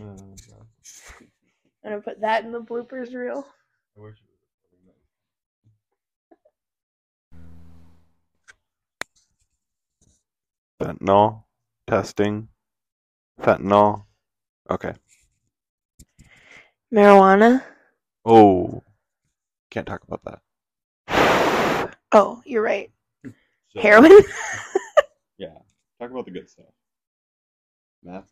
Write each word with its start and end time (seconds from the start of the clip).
Oh, 0.00 0.06
God. 0.48 0.66
I'm 1.84 1.90
gonna 1.92 2.00
put 2.02 2.20
that 2.20 2.44
in 2.44 2.52
the 2.52 2.60
bloopers 2.60 3.14
reel. 3.14 3.46
I 3.96 4.00
wish 4.00 4.16
it 4.16 4.24
was 4.28 4.38
recording 4.70 4.94
that. 10.78 10.96
Fentanyl 10.98 11.44
testing. 11.86 12.48
Fentanyl. 13.40 14.04
Okay. 14.70 14.94
Marijuana. 16.92 17.62
Oh, 18.24 18.82
can't 19.70 19.86
talk 19.86 20.02
about 20.08 20.22
that. 20.24 21.96
Oh, 22.12 22.42
you're 22.44 22.62
right. 22.62 22.90
So- 23.72 23.80
Heroin. 23.80 24.10
Yeah, 25.38 25.54
talk 25.98 26.10
about 26.10 26.24
the 26.26 26.32
good 26.32 26.50
stuff. 26.50 26.66
Meth. 28.02 28.28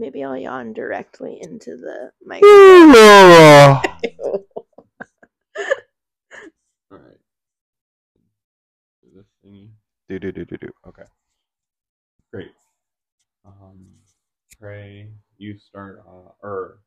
Maybe 0.00 0.24
I'll 0.24 0.36
yawn 0.36 0.72
directly 0.72 1.38
into 1.42 1.76
the 1.76 2.10
mic. 2.24 2.42
All 6.90 6.98
right. 6.98 7.20
Do 9.02 9.08
this 9.14 9.26
thingy. 9.44 9.68
Do 10.08 10.18
do 10.18 10.32
do 10.32 10.46
do 10.46 10.56
do. 10.56 10.70
Okay. 10.88 11.02
Great. 12.32 12.52
Um, 13.44 13.84
pray. 14.58 15.10
You 15.36 15.58
start. 15.58 16.02
Uh, 16.08 16.30
or 16.42 16.80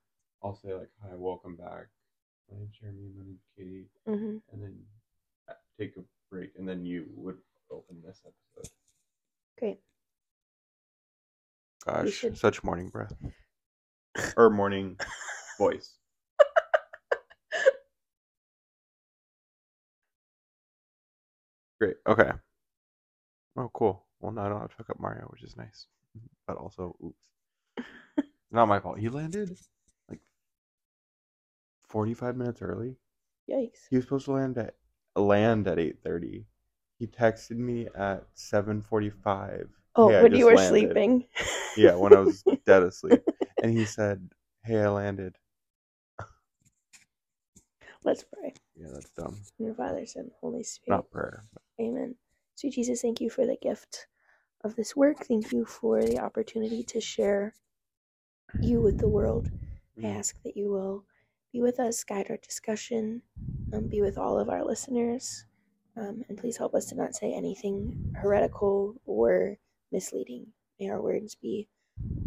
I'll 0.43 0.55
say 0.55 0.73
like, 0.73 0.89
"Hi, 1.03 1.09
welcome 1.15 1.55
back." 1.55 1.85
My 2.51 2.57
name's 2.57 2.71
Jeremy. 2.79 3.11
My 3.15 3.25
name's 3.25 3.45
Katie. 3.55 3.85
hmm 4.07 4.37
And 4.51 4.63
then 4.63 4.75
uh, 5.49 5.53
take 5.79 5.95
a 5.97 6.01
break, 6.31 6.53
and 6.57 6.67
then 6.67 6.83
you 6.83 7.05
would 7.15 7.37
open 7.71 8.01
this 8.03 8.25
episode. 8.25 8.73
Great. 9.59 9.79
Gosh, 11.85 12.11
should- 12.11 12.37
such 12.37 12.63
morning 12.63 12.89
breath. 12.89 13.13
or 14.37 14.49
morning 14.49 14.97
voice. 15.59 15.97
Great. 21.79 21.97
Okay. 22.07 22.31
Oh, 23.57 23.69
cool. 23.73 24.05
Well, 24.19 24.31
now 24.31 24.45
I 24.45 24.49
don't 24.49 24.61
have 24.61 24.71
to 24.71 24.77
pick 24.77 24.89
up 24.89 24.99
Mario, 24.99 25.27
which 25.29 25.43
is 25.43 25.57
nice. 25.57 25.87
But 26.47 26.57
also, 26.57 26.95
oops. 27.03 27.25
Not 28.51 28.67
my 28.67 28.79
fault. 28.79 28.99
He 28.99 29.09
landed 29.09 29.57
like 30.09 30.21
45 31.89 32.37
minutes 32.37 32.61
early. 32.61 32.97
Yikes. 33.49 33.87
He 33.89 33.97
was 33.97 34.05
supposed 34.05 34.25
to 34.25 34.33
land 34.33 34.57
at 34.57 34.75
land 35.15 35.67
at 35.67 35.77
8:30. 35.79 36.45
He 36.99 37.07
texted 37.07 37.57
me 37.57 37.87
at 37.95 38.25
7:45. 38.35 39.69
Oh, 39.95 40.09
"Hey, 40.09 40.23
when 40.23 40.35
you 40.35 40.45
were 40.45 40.55
landed." 40.55 40.69
sleeping. 40.69 41.25
Yeah, 41.77 41.95
when 41.95 42.13
I 42.13 42.19
was 42.19 42.43
dead 42.65 42.83
asleep. 42.83 43.21
And 43.61 43.71
he 43.77 43.85
said, 43.85 44.29
"Hey, 44.63 44.79
I 44.79 44.89
landed." 44.89 45.37
Let's 48.03 48.23
pray. 48.23 48.53
Yeah, 48.75 48.87
that's 48.93 49.11
dumb. 49.11 49.37
In 49.59 49.67
the 49.67 49.73
Father, 49.73 50.05
Son, 50.05 50.29
Holy 50.41 50.63
Spirit. 50.63 50.97
Not 50.97 51.09
prayer. 51.09 51.43
Amen. 51.79 52.15
Sweet 52.55 52.73
Jesus, 52.73 53.01
thank 53.01 53.21
you 53.21 53.29
for 53.29 53.45
the 53.45 53.57
gift 53.61 54.07
of 54.63 54.75
this 54.75 54.95
work. 54.95 55.25
Thank 55.25 55.51
you 55.51 55.65
for 55.65 56.03
the 56.03 56.19
opportunity 56.19 56.83
to 56.83 56.99
share 56.99 57.53
you 58.61 58.81
with 58.81 58.99
the 58.99 59.07
world. 59.07 59.49
I 60.03 60.07
ask 60.07 60.41
that 60.43 60.57
you 60.57 60.69
will 60.69 61.05
be 61.51 61.61
with 61.61 61.79
us, 61.79 62.03
guide 62.03 62.27
our 62.29 62.37
discussion, 62.37 63.21
um, 63.73 63.87
be 63.87 64.01
with 64.01 64.17
all 64.17 64.39
of 64.39 64.49
our 64.49 64.65
listeners, 64.65 65.45
um, 65.95 66.23
and 66.27 66.37
please 66.37 66.57
help 66.57 66.73
us 66.75 66.85
to 66.87 66.95
not 66.95 67.15
say 67.15 67.33
anything 67.33 68.13
heretical 68.15 68.95
or 69.05 69.57
misleading. 69.93 70.47
May 70.79 70.89
our 70.89 71.01
words 71.01 71.35
be 71.35 71.69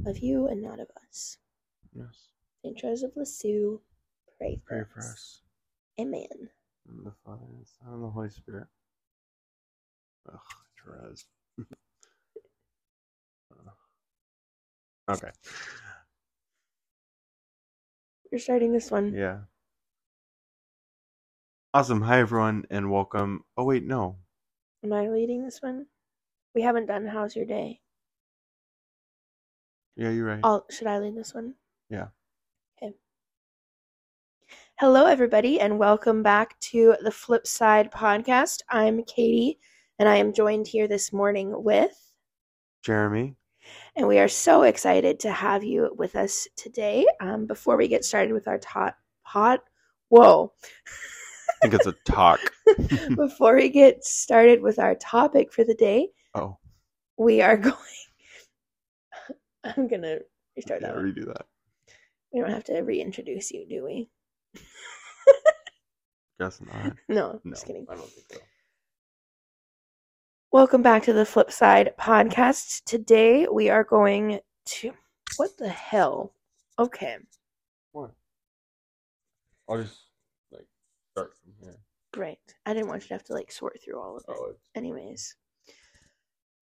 of 0.07 0.19
you 0.21 0.49
and 0.49 0.63
not 0.63 0.81
of 0.81 0.89
us. 1.09 1.39
Yes. 1.95 2.29
Saint 2.65 2.83
of 3.05 3.13
Lisieux, 3.17 3.81
pray 4.39 4.61
for, 4.67 4.77
Pray 4.77 4.85
for 4.95 5.01
us. 5.01 5.07
us. 5.07 5.43
Amen. 6.01 6.27
In 6.89 7.05
the 7.05 7.13
Father, 7.25 7.43
and 7.49 7.61
the 7.63 7.67
Son, 7.67 7.95
and 7.95 8.05
the 8.05 8.11
Holy 8.11 8.31
Spirit. 8.31 8.67
Ugh, 10.33 10.39
Therese. 10.85 11.27
Okay. 15.09 15.31
You're 18.33 18.41
starting 18.41 18.73
this 18.73 18.91
one. 18.91 19.15
Yeah. 19.15 19.39
Awesome. 21.75 22.03
Hi, 22.03 22.21
everyone, 22.21 22.65
and 22.71 22.91
welcome. 22.91 23.45
Oh, 23.57 23.65
wait, 23.65 23.85
no. 23.85 24.17
Am 24.85 24.93
I 24.93 25.09
leading 25.09 25.45
this 25.45 25.63
one? 25.63 25.87
We 26.57 26.63
haven't 26.63 26.87
done 26.87 27.07
How's 27.07 27.37
Your 27.37 27.45
Day. 27.45 27.83
Yeah, 29.95 30.09
you're 30.09 30.25
right. 30.25 30.41
I'll, 30.43 30.65
should 30.71 30.87
I 30.87 30.99
lead 30.99 31.15
this 31.15 31.35
one? 31.35 31.53
Yeah. 31.91 32.07
Okay. 32.83 32.95
Hello, 34.81 35.05
everybody, 35.05 35.61
and 35.61 35.79
welcome 35.79 36.23
back 36.23 36.59
to 36.61 36.97
the 37.03 37.11
Flip 37.11 37.47
Side 37.47 37.93
podcast. 37.93 38.63
I'm 38.71 39.05
Katie, 39.05 39.59
and 39.99 40.09
I 40.09 40.17
am 40.17 40.33
joined 40.33 40.67
here 40.67 40.89
this 40.89 41.13
morning 41.13 41.63
with, 41.63 42.11
Jeremy. 42.83 43.37
and 43.95 44.09
we 44.09 44.19
are 44.19 44.27
so 44.27 44.63
excited 44.63 45.21
to 45.21 45.31
have 45.31 45.63
you 45.63 45.95
with 45.99 46.17
us 46.17 46.49
today. 46.57 47.05
Um, 47.21 47.45
before 47.45 47.77
we 47.77 47.87
get 47.87 48.03
started 48.03 48.33
with 48.33 48.49
our 48.49 48.57
tot 48.57 48.97
pot, 49.27 49.61
whoa! 50.09 50.55
I 50.87 51.53
think 51.69 51.75
it's 51.75 51.87
a 51.87 51.95
talk. 52.07 52.41
before 53.15 53.57
we 53.57 53.69
get 53.69 54.07
started 54.07 54.63
with 54.63 54.79
our 54.79 54.95
topic 54.95 55.53
for 55.53 55.63
the 55.63 55.75
day, 55.75 56.09
Oh, 56.37 56.59
we 57.17 57.41
are 57.43 57.57
going. 57.69 57.75
I'm 59.65 59.89
gonna 59.89 60.19
restart 60.57 60.83
yeah, 60.83 60.89
that. 60.89 60.97
one. 60.97 61.13
redo 61.13 61.27
that. 61.27 61.47
We 62.33 62.41
don't 62.41 62.51
have 62.51 62.65
to 62.65 62.81
reintroduce 62.81 63.51
you, 63.53 63.67
do 63.69 63.85
we? 63.85 64.11
Guess 66.41 66.61
not. 66.61 66.93
No, 67.09 67.41
No, 67.43 67.51
just 67.53 67.67
kidding. 67.67 67.87
I 67.89 67.95
don't 67.95 68.11
think 68.11 68.27
so. 68.31 68.39
Welcome 70.53 70.83
back 70.83 71.03
to 71.05 71.13
the 71.15 71.25
Flip 71.25 71.51
Side 71.51 71.95
podcast. 71.99 72.85
Today 72.85 73.47
we 73.51 73.71
are 73.71 73.85
going 73.85 74.41
to. 74.67 74.93
What 75.39 75.57
the 75.59 75.69
hell? 75.69 76.33
Okay, 76.79 77.17
What? 77.93 78.11
I'll 79.69 79.83
just 79.83 79.97
like 80.53 80.67
start 81.13 81.33
from 81.43 81.55
here. 81.63 81.77
great. 82.13 82.39
I 82.67 82.75
didn't 82.75 82.89
want 82.89 83.03
you 83.03 83.09
to 83.09 83.15
have 83.15 83.25
to 83.25 83.33
like 83.33 83.51
sort 83.51 83.79
through 83.83 83.99
all 83.99 84.17
of 84.19 84.25
it. 84.29 84.35
Oh, 84.39 84.53
Anyways. 84.75 85.35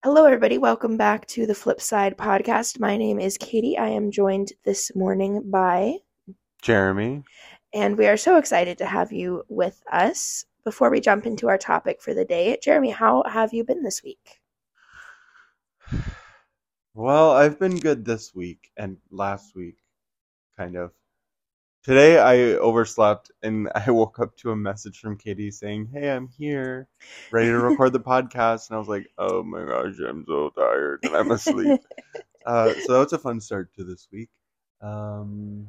Hello, 0.05 0.25
everybody. 0.25 0.59
Welcome 0.59 0.97
back 0.97 1.25
to 1.29 1.47
the 1.47 1.55
Flip 1.55 1.81
Side 1.81 2.15
podcast. 2.15 2.79
My 2.79 2.95
name 2.95 3.19
is 3.19 3.39
Katie. 3.39 3.75
I 3.75 3.87
am 3.87 4.11
joined 4.11 4.49
this 4.63 4.95
morning 4.95 5.49
by, 5.49 5.95
Jeremy. 6.61 7.23
and 7.73 7.97
we 7.97 8.05
are 8.05 8.15
so 8.15 8.37
excited 8.37 8.77
to 8.77 8.85
have 8.85 9.11
you 9.11 9.43
with 9.49 9.81
us. 9.91 10.45
Before 10.63 10.91
we 10.91 11.01
jump 11.01 11.25
into 11.25 11.47
our 11.47 11.57
topic 11.57 12.03
for 12.03 12.13
the 12.13 12.23
day, 12.23 12.55
Jeremy, 12.61 12.91
how 12.91 13.23
have 13.23 13.51
you 13.51 13.63
been 13.63 13.81
this 13.81 14.03
week? 14.03 14.41
Well, 16.93 17.31
I've 17.31 17.57
been 17.57 17.79
good 17.79 18.05
this 18.05 18.35
week 18.35 18.69
and 18.77 18.97
last 19.09 19.55
week, 19.55 19.77
kind 20.55 20.75
of. 20.75 20.91
Today 21.85 22.17
I 22.17 22.57
overslept 22.57 23.29
and 23.43 23.69
I 23.75 23.91
woke 23.91 24.17
up 24.17 24.35
to 24.37 24.49
a 24.49 24.55
message 24.55 24.97
from 24.97 25.17
Katie 25.17 25.51
saying, 25.51 25.89
"Hey, 25.93 26.09
I'm 26.09 26.27
here, 26.27 26.87
ready 27.31 27.49
to 27.49 27.59
record 27.59 27.93
the 27.93 27.99
podcast." 27.99 28.69
And 28.69 28.75
I 28.75 28.79
was 28.79 28.87
like, 28.87 29.05
"Oh 29.19 29.43
my 29.43 29.63
gosh, 29.63 29.93
I'm 29.99 30.25
so 30.27 30.49
tired 30.57 31.01
and 31.03 31.15
I'm 31.15 31.29
asleep." 31.29 31.79
uh, 32.47 32.73
so 32.73 32.93
that 32.93 32.99
was 33.03 33.13
a 33.13 33.19
fun 33.19 33.39
start 33.39 33.71
to 33.75 33.83
this 33.83 34.07
week. 34.11 34.29
Um, 34.81 35.67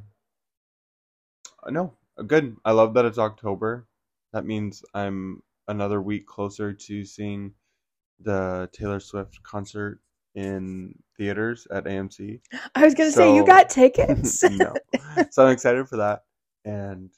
no, 1.69 1.93
good. 2.25 2.55
I 2.65 2.71
love 2.71 2.95
that 2.95 3.05
it's 3.05 3.19
October. 3.19 3.85
That 4.33 4.43
means 4.43 4.83
I'm 4.95 5.43
another 5.67 6.01
week 6.01 6.25
closer 6.25 6.73
to 6.73 7.05
seeing 7.05 7.53
the 8.19 8.71
Taylor 8.73 8.99
Swift 8.99 9.43
concert 9.43 9.99
in 10.37 10.93
theaters 11.17 11.67
at 11.71 11.87
AMC. 11.87 12.39
I 12.75 12.85
was 12.85 12.93
going 12.93 13.09
to 13.09 13.15
say, 13.15 13.35
you 13.35 13.43
got 13.43 13.69
tickets? 13.69 14.43
no. 14.49 14.77
So 15.31 15.45
I'm 15.45 15.51
excited 15.51 15.89
for 15.89 15.97
that. 15.97 16.23
And 16.63 17.09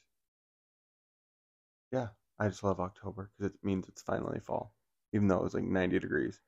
yeah, 1.92 2.08
I 2.38 2.48
just 2.48 2.64
love 2.64 2.80
October 2.80 3.30
because 3.38 3.52
it 3.52 3.58
means 3.64 3.88
it's 3.88 4.02
finally 4.02 4.40
fall, 4.40 4.72
even 5.12 5.28
though 5.28 5.36
it 5.36 5.42
was 5.44 5.54
like 5.54 5.64
90 5.64 5.98
degrees. 5.98 6.40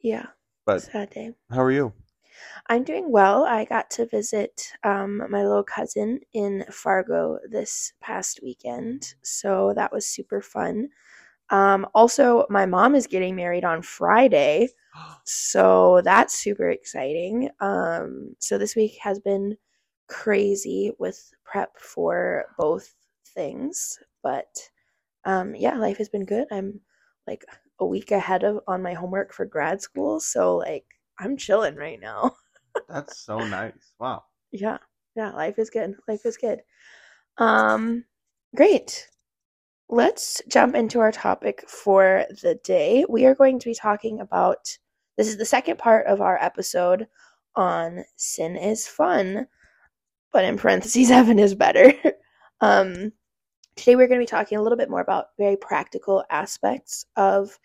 yeah, 0.00 0.26
But 0.66 0.82
sad 0.82 1.10
day. 1.10 1.32
how 1.50 1.62
are 1.62 1.72
you? 1.72 1.92
I'm 2.68 2.84
doing 2.84 3.10
well. 3.10 3.44
I 3.44 3.64
got 3.64 3.90
to 3.92 4.06
visit 4.06 4.72
um, 4.84 5.22
my 5.30 5.42
little 5.42 5.64
cousin 5.64 6.20
in 6.32 6.64
Fargo 6.70 7.38
this 7.48 7.92
past 8.00 8.40
weekend, 8.42 9.14
so 9.22 9.72
that 9.74 9.92
was 9.92 10.06
super 10.06 10.40
fun. 10.40 10.90
Um, 11.50 11.86
also, 11.94 12.46
my 12.50 12.66
mom 12.66 12.94
is 12.94 13.06
getting 13.06 13.36
married 13.36 13.64
on 13.64 13.82
Friday, 13.82 14.68
so 15.24 16.00
that's 16.04 16.34
super 16.34 16.70
exciting. 16.70 17.50
Um, 17.60 18.36
so 18.38 18.58
this 18.58 18.76
week 18.76 18.98
has 19.02 19.18
been 19.20 19.56
crazy 20.08 20.92
with 20.98 21.32
prep 21.44 21.78
for 21.78 22.46
both 22.58 22.94
things, 23.34 23.98
but 24.22 24.48
um, 25.24 25.54
yeah, 25.54 25.76
life 25.76 25.98
has 25.98 26.08
been 26.08 26.24
good. 26.24 26.46
I'm 26.50 26.80
like 27.26 27.44
a 27.80 27.86
week 27.86 28.10
ahead 28.10 28.44
of 28.44 28.60
on 28.66 28.82
my 28.82 28.94
homework 28.94 29.32
for 29.32 29.44
grad 29.46 29.82
school, 29.82 30.20
so 30.20 30.56
like 30.56 30.86
I'm 31.18 31.36
chilling 31.36 31.76
right 31.76 32.00
now. 32.00 32.36
That's 32.88 33.18
so 33.18 33.44
nice. 33.44 33.92
Wow. 33.98 34.24
Yeah, 34.52 34.78
yeah, 35.16 35.32
life 35.32 35.58
is 35.58 35.70
good. 35.70 35.94
Life 36.08 36.24
is 36.24 36.36
good. 36.36 36.62
Um, 37.38 38.04
great. 38.56 39.08
Let's 39.90 40.42
jump 40.48 40.74
into 40.74 41.00
our 41.00 41.12
topic 41.12 41.64
for 41.66 42.26
the 42.42 42.56
day. 42.56 43.06
We 43.08 43.24
are 43.24 43.34
going 43.34 43.58
to 43.58 43.68
be 43.70 43.74
talking 43.74 44.20
about 44.20 44.76
this 45.16 45.28
is 45.28 45.38
the 45.38 45.46
second 45.46 45.78
part 45.78 46.06
of 46.06 46.20
our 46.20 46.36
episode 46.42 47.06
on 47.56 48.04
sin 48.16 48.56
is 48.56 48.86
fun, 48.86 49.46
but 50.30 50.44
in 50.44 50.58
parentheses, 50.58 51.08
heaven 51.08 51.38
is 51.38 51.54
better. 51.54 51.94
um, 52.60 53.12
today 53.76 53.96
we're 53.96 54.08
going 54.08 54.20
to 54.20 54.26
be 54.26 54.26
talking 54.26 54.58
a 54.58 54.62
little 54.62 54.76
bit 54.76 54.90
more 54.90 55.00
about 55.00 55.28
very 55.38 55.56
practical 55.56 56.22
aspects 56.28 57.06
of 57.16 57.58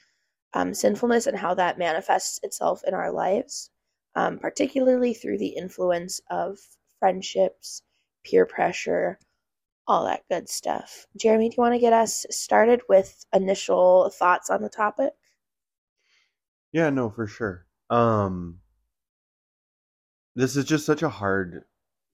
um, 0.54 0.74
sinfulness 0.74 1.28
and 1.28 1.38
how 1.38 1.54
that 1.56 1.78
manifests 1.78 2.40
itself 2.42 2.84
in 2.88 2.94
our 2.94 3.12
lives, 3.12 3.70
um, 4.16 4.40
particularly 4.40 5.14
through 5.14 5.40
the 5.40 5.56
influence 5.58 6.22
of 6.30 6.58
friendships, 7.00 7.82
peer 8.24 8.46
pressure, 8.46 9.20
all 9.88 10.06
that 10.06 10.24
good 10.30 10.50
stuff. 10.50 11.08
Jeremy, 11.18 11.50
do 11.50 11.56
you 11.58 11.62
want 11.62 11.76
to 11.76 11.80
get 11.80 11.94
us 11.94 12.26
started 12.30 12.82
with 12.88 13.26
initial 13.34 14.10
thoughts 14.10 14.50
on 14.50 14.62
the 14.62 14.70
topic? 14.70 15.14
Yeah, 16.72 16.90
no, 16.90 17.10
for 17.10 17.28
sure. 17.28 17.66
Um, 17.90 18.60
this 20.36 20.56
is 20.56 20.66
just 20.66 20.86
such 20.86 21.04
a 21.04 21.10
hard 21.10 21.64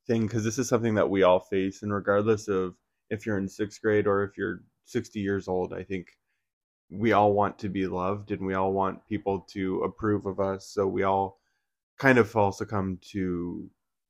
thing 0.08 0.24
because 0.24 0.44
this 0.44 0.58
is 0.58 0.68
something 0.68 0.96
that 0.96 1.10
we 1.10 1.24
all 1.24 1.40
face, 1.40 1.84
and 1.84 1.94
regardless 1.94 2.48
of 2.48 2.76
if 3.10 3.26
you're 3.26 3.38
in 3.38 3.48
sixth 3.48 3.82
grade 3.82 4.08
or 4.08 4.24
if 4.24 4.38
you're 4.38 4.64
60 4.86 5.20
years 5.20 5.48
old, 5.48 5.74
I 5.74 5.84
think 5.84 6.08
we 6.90 7.12
all 7.12 7.34
want 7.34 7.60
to 7.60 7.70
be 7.70 7.88
loved 7.88 8.32
and 8.32 8.46
we 8.46 8.56
all 8.56 8.74
want 8.74 9.08
people 9.08 9.42
to 9.52 9.84
approve 9.84 10.26
of 10.26 10.40
us. 10.40 10.68
So 10.68 10.88
we 10.88 11.04
all 11.04 11.40
kind 12.00 12.18
of 12.18 12.30
fall 12.30 12.52
succumb 12.52 13.00
to 13.12 13.70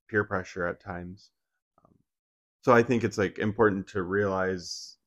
peer 0.10 0.24
pressure 0.24 0.66
at 0.66 0.80
times. 0.80 1.32
So 2.62 2.74
I 2.74 2.84
think 2.84 3.04
it's 3.04 3.18
like 3.18 3.40
important 3.40 3.88
to 3.90 4.04
realize 4.04 4.98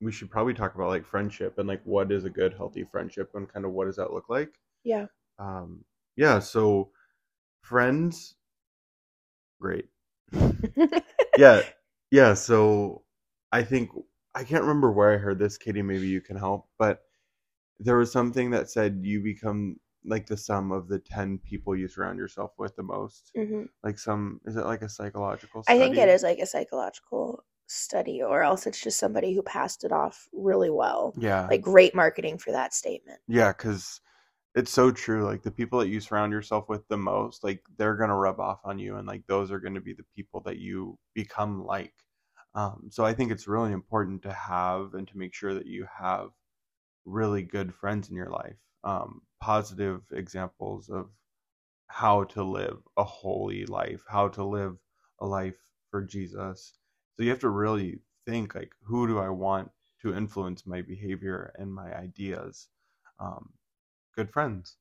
we 0.00 0.12
should 0.12 0.30
probably 0.30 0.54
talk 0.54 0.74
about 0.74 0.88
like 0.88 1.06
friendship 1.06 1.58
and 1.58 1.68
like 1.68 1.82
what 1.84 2.10
is 2.10 2.24
a 2.24 2.30
good 2.30 2.54
healthy 2.54 2.84
friendship 2.84 3.30
and 3.34 3.48
kind 3.48 3.64
of 3.64 3.72
what 3.72 3.86
does 3.86 3.96
that 3.96 4.12
look 4.12 4.28
like. 4.28 4.58
Yeah. 4.84 5.06
Um, 5.38 5.84
yeah. 6.16 6.38
So 6.38 6.90
friends, 7.62 8.34
great. 9.60 9.86
yeah, 11.38 11.62
yeah. 12.10 12.34
So 12.34 13.02
I 13.52 13.62
think 13.62 13.90
I 14.34 14.44
can't 14.44 14.62
remember 14.62 14.90
where 14.90 15.12
I 15.12 15.18
heard 15.18 15.38
this, 15.38 15.58
Katie. 15.58 15.82
Maybe 15.82 16.06
you 16.06 16.20
can 16.20 16.36
help, 16.36 16.68
but 16.78 17.02
there 17.78 17.96
was 17.96 18.12
something 18.12 18.50
that 18.50 18.70
said 18.70 19.00
you 19.02 19.22
become 19.22 19.76
like 20.04 20.26
the 20.26 20.36
sum 20.36 20.72
of 20.72 20.88
the 20.88 20.98
10 20.98 21.38
people 21.38 21.76
you 21.76 21.88
surround 21.88 22.18
yourself 22.18 22.52
with 22.58 22.74
the 22.76 22.82
most? 22.82 23.30
Hmm 23.36 23.64
like 23.84 23.98
some 23.98 24.40
is 24.46 24.56
it 24.56 24.64
like 24.64 24.82
a 24.82 24.88
psychological 24.88 25.62
I 25.68 25.78
think 25.78 25.96
it 25.96 26.08
is 26.08 26.22
like 26.22 26.38
a 26.38 26.46
psychological 26.46 27.44
study, 27.66 28.22
or 28.22 28.42
else 28.42 28.66
it's 28.66 28.80
just 28.80 28.98
somebody 28.98 29.34
who 29.34 29.42
passed 29.42 29.84
it 29.84 29.92
off 29.92 30.28
really 30.32 30.70
well. 30.70 31.14
yeah. 31.16 31.46
Like 31.46 31.62
great 31.62 31.94
marketing 31.94 32.38
for 32.38 32.50
that 32.52 32.74
statement. 32.74 33.20
yeah 33.28 33.52
because 33.52 34.00
it's 34.54 34.70
so 34.70 34.90
true 34.90 35.24
like 35.24 35.42
the 35.42 35.50
people 35.50 35.80
that 35.80 35.88
you 35.88 36.00
surround 36.00 36.32
yourself 36.32 36.68
with 36.68 36.86
the 36.88 36.96
most 36.96 37.42
like 37.42 37.60
they're 37.76 37.96
gonna 37.96 38.16
rub 38.16 38.38
off 38.40 38.60
on 38.64 38.78
you 38.78 38.96
and 38.96 39.06
like 39.06 39.22
those 39.26 39.50
are 39.50 39.60
gonna 39.60 39.80
be 39.80 39.94
the 39.94 40.06
people 40.16 40.40
that 40.40 40.58
you 40.58 40.98
become 41.14 41.64
like. 41.64 41.94
Um, 42.56 42.88
so 42.90 43.04
i 43.04 43.12
think 43.12 43.32
it's 43.32 43.48
really 43.48 43.72
important 43.72 44.22
to 44.22 44.32
have 44.32 44.94
and 44.94 45.08
to 45.08 45.18
make 45.18 45.34
sure 45.34 45.54
that 45.54 45.66
you 45.66 45.86
have 45.98 46.28
really 47.04 47.42
good 47.42 47.74
friends 47.74 48.10
in 48.10 48.16
your 48.16 48.30
life. 48.30 48.56
Um, 48.84 49.22
positive 49.44 50.00
examples 50.12 50.88
of 50.88 51.10
how 51.88 52.24
to 52.24 52.42
live 52.42 52.78
a 52.96 53.04
holy 53.04 53.64
life 53.66 54.02
how 54.08 54.28
to 54.28 54.44
live 54.44 54.76
a 55.20 55.26
life 55.26 55.60
for 55.90 56.02
jesus 56.02 56.74
so 57.16 57.22
you 57.22 57.30
have 57.30 57.38
to 57.40 57.48
really 57.50 58.00
think 58.26 58.54
like 58.54 58.72
who 58.82 59.06
do 59.06 59.18
i 59.18 59.28
want 59.28 59.70
to 60.02 60.14
influence 60.14 60.66
my 60.66 60.82
behavior 60.82 61.52
and 61.58 61.72
my 61.72 61.94
ideas 61.96 62.68
um, 63.20 63.52
good 64.16 64.30
friends 64.30 64.76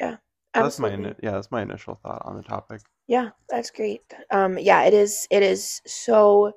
Yeah. 0.00 0.16
that's 0.54 0.78
my 0.78 0.90
yeah 1.22 1.32
that's 1.32 1.50
my 1.50 1.62
initial 1.62 1.98
thought 2.02 2.22
on 2.24 2.36
the 2.36 2.42
topic 2.42 2.80
Yeah, 3.06 3.30
that's 3.48 3.70
great. 3.70 4.02
Um, 4.30 4.58
yeah, 4.58 4.84
it 4.84 4.94
is. 4.94 5.26
It 5.30 5.42
is 5.42 5.82
so 5.86 6.52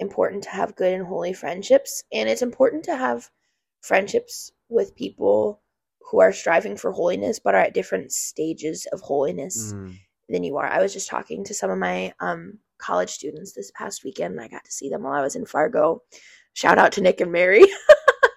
important 0.00 0.44
to 0.44 0.50
have 0.50 0.76
good 0.76 0.92
and 0.92 1.06
holy 1.06 1.32
friendships, 1.32 2.02
and 2.12 2.28
it's 2.28 2.42
important 2.42 2.84
to 2.84 2.96
have 2.96 3.30
friendships 3.80 4.52
with 4.68 4.96
people 4.96 5.62
who 6.10 6.20
are 6.20 6.32
striving 6.32 6.76
for 6.76 6.92
holiness, 6.92 7.38
but 7.38 7.54
are 7.54 7.60
at 7.60 7.74
different 7.74 8.12
stages 8.12 8.86
of 8.92 9.00
holiness 9.00 9.72
Mm, 9.74 9.98
than 10.28 10.42
you 10.42 10.56
are. 10.56 10.66
I 10.66 10.80
was 10.80 10.92
just 10.92 11.08
talking 11.08 11.44
to 11.44 11.54
some 11.54 11.70
of 11.70 11.78
my 11.78 12.12
um, 12.20 12.58
college 12.78 13.10
students 13.10 13.52
this 13.52 13.70
past 13.72 14.04
weekend. 14.04 14.40
I 14.40 14.48
got 14.48 14.64
to 14.64 14.72
see 14.72 14.88
them 14.88 15.02
while 15.02 15.14
I 15.14 15.22
was 15.22 15.36
in 15.36 15.46
Fargo. 15.46 16.02
Shout 16.54 16.78
out 16.78 16.92
to 16.92 17.00
Nick 17.00 17.20
and 17.20 17.32
Mary. 17.32 17.64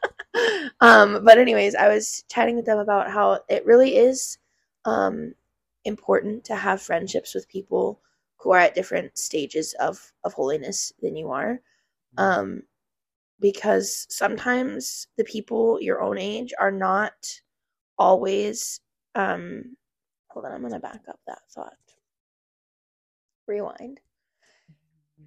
um, 0.81 1.23
but 1.23 1.37
anyways, 1.37 1.75
I 1.75 1.87
was 1.87 2.23
chatting 2.29 2.55
with 2.55 2.65
them 2.65 2.79
about 2.79 3.11
how 3.11 3.39
it 3.49 3.65
really 3.65 3.97
is 3.97 4.37
um, 4.85 5.33
important 5.85 6.43
to 6.45 6.55
have 6.55 6.81
friendships 6.81 7.33
with 7.33 7.49
people 7.49 7.99
who 8.37 8.51
are 8.51 8.59
at 8.59 8.75
different 8.75 9.17
stages 9.17 9.73
of 9.79 10.13
of 10.23 10.33
holiness 10.33 10.93
than 11.01 11.15
you 11.15 11.31
are. 11.31 11.61
Um, 12.17 12.63
because 13.39 14.05
sometimes 14.09 15.07
the 15.17 15.23
people 15.23 15.79
your 15.81 16.01
own 16.01 16.17
age 16.17 16.53
are 16.59 16.71
not 16.71 17.41
always 18.01 18.81
um 19.15 19.77
hold 20.29 20.45
on 20.45 20.53
i'm 20.53 20.61
going 20.61 20.73
to 20.73 20.79
back 20.79 21.01
up 21.09 21.19
that 21.27 21.41
thought. 21.53 21.73
Rewind. 23.47 23.99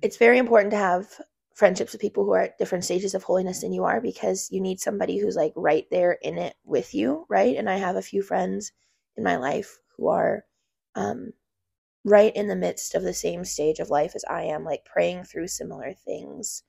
It's 0.03 0.17
very 0.17 0.38
important 0.38 0.73
to 0.73 0.79
have 0.79 1.06
friendships 1.55 1.93
with 1.93 2.00
people 2.00 2.25
who 2.25 2.32
are 2.32 2.43
at 2.43 2.59
different 2.59 2.85
stages 2.85 3.15
of 3.15 3.23
holiness 3.23 3.61
than 3.62 3.73
you 3.73 3.85
are 3.85 4.00
because 4.00 4.49
you 4.50 4.61
need 4.61 4.81
somebody 4.81 5.19
who's 5.19 5.37
like 5.37 5.53
right 5.56 5.87
there 5.91 6.19
in 6.23 6.38
it 6.38 6.56
with 6.65 6.94
you 6.94 7.26
right? 7.29 7.56
And 7.56 7.71
i 7.71 7.76
have 7.76 7.97
a 7.97 8.03
few 8.03 8.23
friends 8.23 8.73
in 9.17 9.25
my 9.25 9.37
life 9.37 9.79
who 9.97 10.09
are 10.09 10.44
um 10.97 11.32
right 12.05 12.35
in 12.37 12.49
the 12.49 12.56
midst 12.56 12.94
of 12.94 13.03
the 13.03 13.15
same 13.15 13.44
stage 13.44 13.79
of 13.79 13.91
life 13.91 14.12
as 14.15 14.25
i 14.29 14.43
am 14.43 14.65
like 14.65 14.85
praying 14.85 15.25
through 15.25 15.49
similar 15.49 15.94
things 16.06 16.62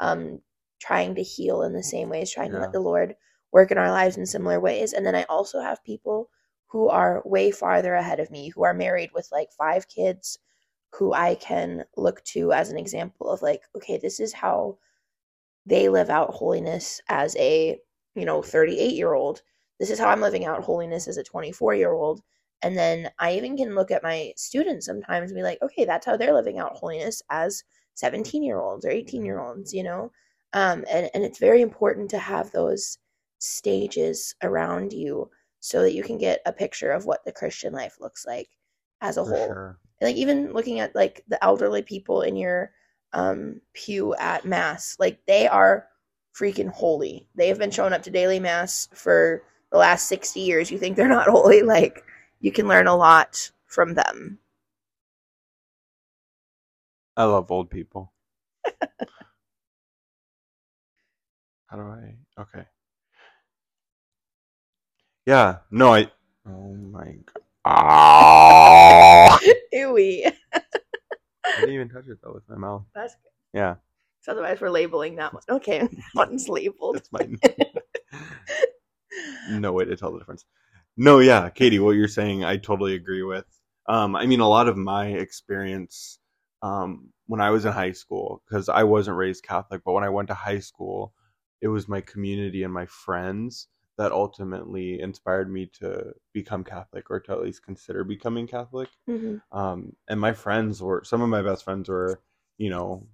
um 0.00 0.40
trying 0.80 1.14
to 1.14 1.22
heal 1.22 1.62
in 1.62 1.72
the 1.72 1.82
same 1.82 2.08
ways 2.08 2.30
trying 2.32 2.50
to 2.52 2.58
let 2.58 2.72
the 2.72 2.80
lord 2.80 3.14
work 3.52 3.70
in 3.70 3.78
our 3.78 3.90
lives 3.90 4.16
in 4.16 4.26
similar 4.26 4.58
ways 4.60 4.92
and 4.92 5.06
then 5.06 5.14
i 5.14 5.24
also 5.24 5.60
have 5.60 5.84
people 5.84 6.28
who 6.68 6.88
are 6.88 7.22
way 7.24 7.50
farther 7.50 7.94
ahead 7.94 8.18
of 8.20 8.30
me 8.30 8.48
who 8.48 8.64
are 8.64 8.74
married 8.74 9.10
with 9.14 9.28
like 9.30 9.52
five 9.52 9.86
kids 9.88 10.38
who 10.94 11.12
I 11.12 11.34
can 11.36 11.84
look 11.96 12.22
to 12.24 12.52
as 12.52 12.70
an 12.70 12.78
example 12.78 13.30
of 13.30 13.42
like, 13.42 13.62
okay, 13.76 13.98
this 13.98 14.20
is 14.20 14.32
how 14.32 14.78
they 15.66 15.88
live 15.88 16.10
out 16.10 16.30
holiness 16.30 17.00
as 17.08 17.36
a, 17.36 17.80
you 18.14 18.24
know, 18.24 18.42
38 18.42 18.94
year 18.94 19.14
old. 19.14 19.42
This 19.78 19.90
is 19.90 19.98
how 19.98 20.08
I'm 20.08 20.20
living 20.20 20.44
out 20.44 20.62
holiness 20.64 21.08
as 21.08 21.16
a 21.16 21.24
24 21.24 21.74
year 21.74 21.92
old. 21.92 22.22
And 22.62 22.76
then 22.76 23.10
I 23.18 23.34
even 23.36 23.56
can 23.56 23.74
look 23.74 23.90
at 23.90 24.02
my 24.02 24.32
students 24.36 24.86
sometimes 24.86 25.30
and 25.30 25.38
be 25.38 25.42
like, 25.42 25.60
okay, 25.62 25.84
that's 25.84 26.06
how 26.06 26.16
they're 26.16 26.34
living 26.34 26.58
out 26.58 26.76
holiness 26.76 27.22
as 27.30 27.64
17 27.94 28.42
year 28.42 28.60
olds 28.60 28.84
or 28.84 28.90
18 28.90 29.24
year 29.24 29.40
olds, 29.40 29.72
you 29.74 29.82
know? 29.82 30.12
Um, 30.52 30.84
and, 30.90 31.10
and 31.14 31.24
it's 31.24 31.38
very 31.38 31.62
important 31.62 32.10
to 32.10 32.18
have 32.18 32.52
those 32.52 32.98
stages 33.42 34.36
around 34.42 34.92
you 34.92 35.28
so 35.58 35.82
that 35.82 35.94
you 35.94 36.02
can 36.02 36.16
get 36.16 36.40
a 36.46 36.52
picture 36.52 36.92
of 36.92 37.06
what 37.06 37.24
the 37.24 37.32
Christian 37.32 37.72
life 37.72 37.96
looks 38.00 38.24
like 38.24 38.48
as 39.00 39.16
a 39.16 39.24
for 39.24 39.30
whole. 39.30 39.48
sure. 39.48 39.78
Like 40.00 40.16
even 40.16 40.52
looking 40.52 40.78
at 40.80 40.94
like 40.94 41.24
the 41.28 41.42
elderly 41.44 41.82
people 41.82 42.22
in 42.22 42.36
your 42.36 42.70
um 43.12 43.60
pew 43.74 44.14
at 44.14 44.46
mass 44.46 44.96
like 44.98 45.20
they 45.26 45.46
are 45.48 45.88
freaking 46.38 46.70
holy. 46.70 47.28
They 47.34 47.48
have 47.48 47.58
been 47.58 47.70
showing 47.72 47.92
up 47.92 48.02
to 48.04 48.10
daily 48.10 48.38
mass 48.40 48.88
for 48.94 49.42
the 49.70 49.78
last 49.78 50.06
60 50.08 50.40
years. 50.40 50.70
You 50.70 50.78
think 50.78 50.96
they're 50.96 51.08
not 51.08 51.28
holy? 51.28 51.62
Like 51.72 52.04
you 52.40 52.52
can 52.52 52.68
learn 52.68 52.86
a 52.86 52.96
lot 52.96 53.50
from 53.66 53.94
them. 53.94 54.38
I 57.16 57.24
love 57.24 57.50
old 57.50 57.70
people. 57.70 58.12
How 61.66 61.76
do 61.76 61.82
i 61.82 62.16
okay 62.40 62.66
yeah 65.26 65.58
no 65.70 65.94
i 65.94 66.10
oh 66.46 66.74
my 66.74 67.04
god 67.26 67.42
Ah! 67.64 69.38
Ewy. 69.74 70.32
i 70.54 70.62
didn't 71.60 71.74
even 71.74 71.88
touch 71.88 72.06
it 72.08 72.18
though 72.22 72.32
with 72.34 72.48
my 72.48 72.56
mouth 72.56 72.82
That's 72.94 73.14
good. 73.14 73.58
yeah 73.58 73.74
So 74.22 74.32
otherwise 74.32 74.60
we're 74.60 74.70
labeling 74.70 75.16
that 75.16 75.32
one. 75.34 75.42
Okay, 75.48 75.88
one's 76.14 76.48
labeled. 76.48 76.96
That's 76.96 77.12
mine. 77.12 77.38
no 79.50 79.72
way 79.72 79.84
to 79.84 79.96
tell 79.96 80.12
the 80.12 80.18
difference. 80.18 80.44
No, 80.96 81.18
yeah, 81.20 81.48
Katie, 81.50 81.78
what 81.78 81.92
you're 81.96 82.08
saying, 82.08 82.44
I 82.44 82.56
totally 82.56 82.94
agree 82.94 83.22
with. 83.22 83.44
Um, 83.88 84.14
I 84.14 84.26
mean, 84.26 84.40
a 84.40 84.48
lot 84.48 84.68
of 84.68 84.76
my 84.76 85.06
experience 85.06 86.18
um, 86.62 87.08
when 87.26 87.40
I 87.40 87.50
was 87.50 87.64
in 87.64 87.72
high 87.72 87.92
school, 87.92 88.42
because 88.48 88.68
I 88.68 88.84
wasn't 88.84 89.16
raised 89.16 89.42
Catholic, 89.44 89.82
but 89.84 89.92
when 89.92 90.04
I 90.04 90.10
went 90.10 90.28
to 90.28 90.34
high 90.34 90.60
school, 90.60 91.12
it 91.60 91.68
was 91.68 91.88
my 91.88 92.00
community 92.00 92.62
and 92.62 92.72
my 92.72 92.86
friends 92.86 93.68
that 94.02 94.12
ultimately 94.12 95.00
inspired 95.00 95.50
me 95.50 95.66
to 95.66 96.14
become 96.32 96.64
Catholic 96.64 97.10
or 97.10 97.20
to 97.20 97.32
at 97.32 97.42
least 97.42 97.64
consider 97.64 98.04
becoming 98.04 98.46
Catholic. 98.48 98.88
hmm 99.06 99.36
Um, 99.52 99.96
and 100.08 100.20
my 100.20 100.32
friends 100.32 100.82
were 100.82 101.04
some 101.04 101.22
of 101.22 101.28
my 101.28 101.42
best 101.42 101.64
friends 101.64 101.88
were, 101.88 102.22
you 102.58 102.70
know, 102.70 103.06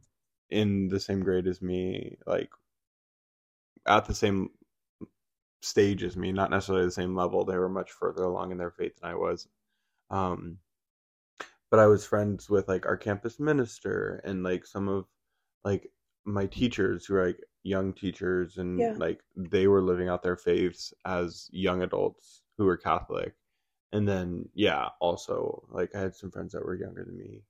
in 0.50 0.88
the 0.88 1.00
same 1.00 1.20
grade 1.22 1.46
as 1.46 1.62
me, 1.62 2.18
like 2.26 2.50
at 3.86 4.04
the 4.06 4.14
same 4.14 4.50
stage 5.62 6.02
as 6.02 6.16
me, 6.16 6.32
not 6.32 6.50
necessarily 6.50 6.84
the 6.84 6.90
same 6.90 7.14
level. 7.14 7.44
They 7.44 7.58
were 7.58 7.68
much 7.68 7.92
further 7.92 8.24
along 8.24 8.52
in 8.52 8.58
their 8.58 8.70
faith 8.70 8.96
than 9.00 9.10
I 9.10 9.14
was. 9.14 9.48
Um, 10.10 10.60
but 11.70 11.80
I 11.80 11.86
was 11.86 12.06
friends 12.06 12.48
with 12.48 12.68
like 12.68 12.86
our 12.86 12.96
campus 12.96 13.38
minister 13.38 14.20
and 14.24 14.42
like 14.42 14.66
some 14.66 14.88
of 14.88 15.06
like 15.64 15.92
my 16.24 16.46
teachers 16.46 17.06
who 17.06 17.14
were 17.14 17.26
like 17.26 17.40
young 17.62 17.92
teachers 17.92 18.58
and 18.58 18.78
Yeah. 18.80 18.94
like 18.96 19.20
they 19.36 19.66
were 19.66 19.82
living 19.82 20.08
out 20.08 20.22
their 20.22 20.36
faiths 20.36 20.94
as 21.04 21.48
young 21.52 21.82
adults 21.82 22.42
who 22.56 22.64
were 22.64 22.76
Catholic. 22.76 23.34
And 23.92 24.08
then 24.08 24.48
yeah, 24.54 24.88
also 25.00 25.64
like 25.70 25.94
I 25.94 26.00
had 26.00 26.14
some 26.14 26.30
friends 26.30 26.52
that 26.52 26.64
were 26.64 26.74
younger 26.74 27.04
than 27.04 27.18
me, 27.18 27.42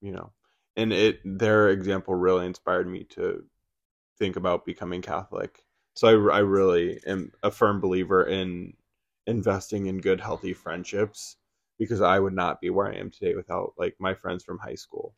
you 0.00 0.12
know. 0.12 0.32
And 0.76 0.92
it 0.92 1.20
their 1.24 1.70
example 1.70 2.14
really 2.14 2.46
inspired 2.46 2.86
me 2.88 3.04
to 3.10 3.44
think 4.18 4.36
about 4.36 4.66
becoming 4.66 5.02
Catholic. 5.02 5.64
So 5.94 6.08
I, 6.30 6.36
I 6.36 6.38
really 6.40 7.00
am 7.06 7.32
a 7.42 7.50
firm 7.50 7.80
believer 7.80 8.24
in 8.26 8.74
investing 9.26 9.86
in 9.86 9.98
good, 9.98 10.20
healthy 10.20 10.52
friendships 10.52 11.36
because 11.78 12.00
I 12.00 12.18
would 12.18 12.34
not 12.34 12.60
be 12.60 12.70
where 12.70 12.88
I 12.92 12.96
am 12.96 13.10
today 13.10 13.34
without 13.34 13.74
like 13.78 13.96
my 13.98 14.14
friends 14.14 14.44
from 14.44 14.58
high 14.58 14.74
school. 14.74 15.14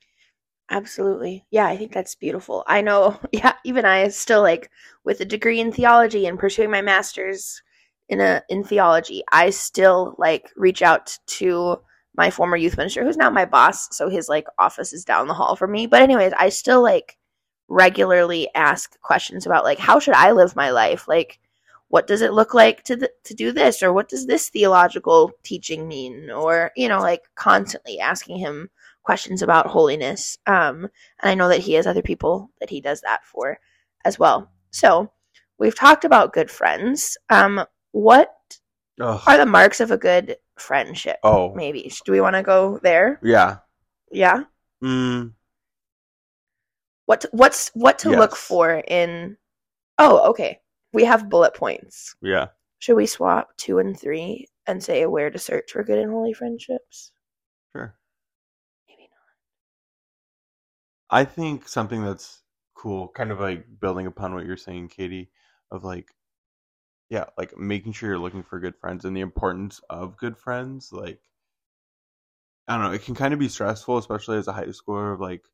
Absolutely. 0.71 1.47
Yeah, 1.51 1.67
I 1.67 1.77
think 1.77 1.93
that's 1.93 2.15
beautiful. 2.15 2.63
I 2.67 2.83
know, 2.83 3.19
yeah, 3.33 3.55
even 3.65 3.85
I 3.85 4.09
still 4.09 4.43
like 4.43 4.71
with 5.05 5.21
a 5.21 5.25
degree 5.25 5.61
in 5.61 5.73
theology 5.73 6.27
and 6.27 6.39
pursuing 6.39 6.71
my 6.71 6.83
master's 6.83 7.63
in 8.09 8.21
a 8.21 8.43
in 8.49 8.65
theology, 8.65 9.23
I 9.33 9.51
still 9.51 10.15
like 10.19 10.51
reach 10.57 10.83
out 10.83 11.17
to 11.39 11.81
my 12.17 12.31
former 12.31 12.57
youth 12.57 12.77
minister 12.77 13.05
who's 13.05 13.17
now 13.17 13.31
my 13.31 13.45
boss, 13.45 13.95
so 13.97 14.09
his 14.09 14.29
like 14.29 14.47
office 14.59 14.93
is 14.93 15.05
down 15.05 15.29
the 15.29 15.35
hall 15.35 15.57
from 15.57 15.73
me. 15.73 15.87
But 15.87 16.03
anyways, 16.03 16.33
I 16.39 16.49
still 16.51 16.83
like 16.83 17.17
regularly 17.69 18.49
ask 18.55 18.99
questions 19.01 19.47
about 19.47 19.65
like 19.65 19.79
how 19.79 19.99
should 20.01 20.15
I 20.15 20.33
live 20.33 20.57
my 20.57 20.71
life? 20.71 21.07
Like 21.09 21.39
what 21.89 22.07
does 22.07 22.21
it 22.23 22.33
look 22.33 22.53
like 22.55 22.83
to 22.85 22.97
th- 22.97 23.11
to 23.25 23.35
do 23.35 23.53
this 23.53 23.83
or 23.83 23.93
what 23.93 24.09
does 24.09 24.27
this 24.27 24.49
theological 24.51 25.33
teaching 25.43 25.87
mean 25.89 26.31
or 26.31 26.71
you 26.77 26.89
know 26.89 27.01
like 27.01 27.23
constantly 27.35 27.99
asking 28.01 28.39
him 28.39 28.69
questions 29.09 29.41
about 29.41 29.67
holiness. 29.67 30.37
Um, 30.47 30.85
and 31.23 31.31
I 31.31 31.35
know 31.35 31.49
that 31.49 31.61
he 31.61 31.73
has 31.73 31.87
other 31.87 32.03
people 32.03 32.51
that 32.61 32.69
he 32.69 32.83
does 32.83 33.01
that 33.01 33.25
for 33.25 33.59
as 34.05 34.19
well. 34.19 34.51
So 34.71 35.11
we've 35.59 35.75
talked 35.75 36.05
about 36.05 36.35
good 36.35 36.51
friends. 36.51 37.17
Um, 37.31 37.65
what 37.93 38.35
Ugh. 39.01 39.23
are 39.27 39.39
the 39.39 39.47
marks 39.47 39.81
of 39.81 39.91
a 39.91 39.97
good 39.97 40.37
friendship? 40.59 41.17
Oh, 41.23 41.55
Maybe. 41.55 41.91
Do 42.05 42.13
we 42.13 42.21
want 42.21 42.37
to 42.37 42.43
go 42.43 42.79
there? 42.83 43.19
yeah. 43.23 43.57
Yeah. 44.13 44.43
Mm, 44.85 45.33
What 47.07 47.25
what's 47.31 47.71
what 47.75 47.99
to 48.01 48.11
look 48.11 48.37
for 48.37 48.83
in 48.87 49.39
Oh, 49.99 50.29
okay. 50.31 50.61
We 50.93 51.05
have 51.05 51.31
bullet 51.31 51.55
points. 51.55 52.15
yeah. 52.21 52.49
Should 52.79 52.97
we 52.97 53.07
swap 53.07 53.57
2 53.57 53.79
and 53.81 53.99
3 53.99 54.47
and 54.67 54.83
say 54.85 55.07
where 55.07 55.31
to 55.31 55.39
search 55.39 55.73
for 55.73 55.83
good 55.83 55.99
and 55.99 56.11
holy 56.13 56.33
friendships? 56.35 57.11
Sure. 57.73 57.95
I 61.11 61.25
think 61.27 61.69
something 61.69 62.03
that's 62.03 62.43
cool, 62.75 63.09
kind 63.09 63.31
of 63.31 63.41
like 63.41 63.67
building 63.81 64.07
upon 64.07 64.35
what 64.35 64.47
you're 64.47 64.57
saying, 64.57 64.89
Katie, 64.89 65.31
of 65.71 65.85
like, 65.85 66.15
yeah, 67.11 67.27
like 67.39 67.57
making 67.59 67.93
sure 67.93 68.11
you're 68.11 68.19
looking 68.19 68.43
for 68.43 68.61
good 68.61 68.77
friends 68.77 69.05
and 69.05 69.17
the 69.17 69.21
importance 69.21 69.81
of 69.91 70.17
good 70.19 70.39
friends. 70.39 70.93
Like, 70.93 71.21
I 72.69 72.75
don't 72.77 72.85
know, 72.85 72.93
it 72.93 73.03
can 73.03 73.17
kind 73.17 73.35
of 73.35 73.41
be 73.41 73.49
stressful, 73.49 73.99
especially 73.99 74.39
as 74.39 74.47
a 74.47 74.53
high 74.53 74.67
schooler, 74.67 75.13
of 75.13 75.21
like, 75.21 75.45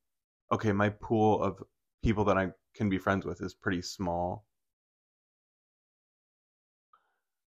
okay, 0.53 0.73
my 0.73 0.91
pool 0.91 1.43
of 1.43 1.63
people 2.03 2.25
that 2.27 2.37
I 2.39 2.53
can 2.75 2.89
be 2.91 2.99
friends 2.99 3.25
with 3.25 3.41
is 3.41 3.55
pretty 3.55 3.83
small. 3.83 4.45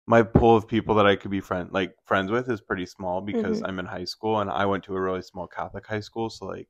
My 0.06 0.24
pool 0.24 0.58
of 0.58 0.68
people 0.68 0.96
that 0.96 1.06
I 1.08 1.16
could 1.16 1.32
be 1.32 1.40
friend 1.40 1.72
like 1.72 1.96
friends 2.04 2.32
with 2.32 2.50
is 2.50 2.60
pretty 2.60 2.86
small 2.86 3.22
because 3.22 3.62
Mhm. 3.62 3.64
I'm 3.64 3.80
in 3.80 3.86
high 3.86 4.04
school 4.04 4.40
and 4.42 4.50
I 4.50 4.66
went 4.66 4.84
to 4.86 4.96
a 4.96 5.00
really 5.00 5.22
small 5.22 5.48
Catholic 5.48 5.88
high 5.88 6.02
school, 6.02 6.30
so 6.30 6.48
like 6.48 6.68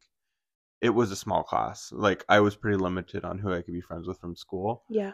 it 0.81 0.89
was 0.89 1.11
a 1.11 1.15
small 1.15 1.43
class. 1.43 1.91
Like 1.91 2.23
I 2.29 2.39
was 2.39 2.55
pretty 2.55 2.77
limited 2.77 3.25
on 3.25 3.37
who 3.37 3.53
I 3.53 3.61
could 3.61 3.73
be 3.73 3.81
friends 3.81 4.07
with 4.07 4.19
from 4.19 4.35
school. 4.35 4.83
Yeah. 4.89 5.13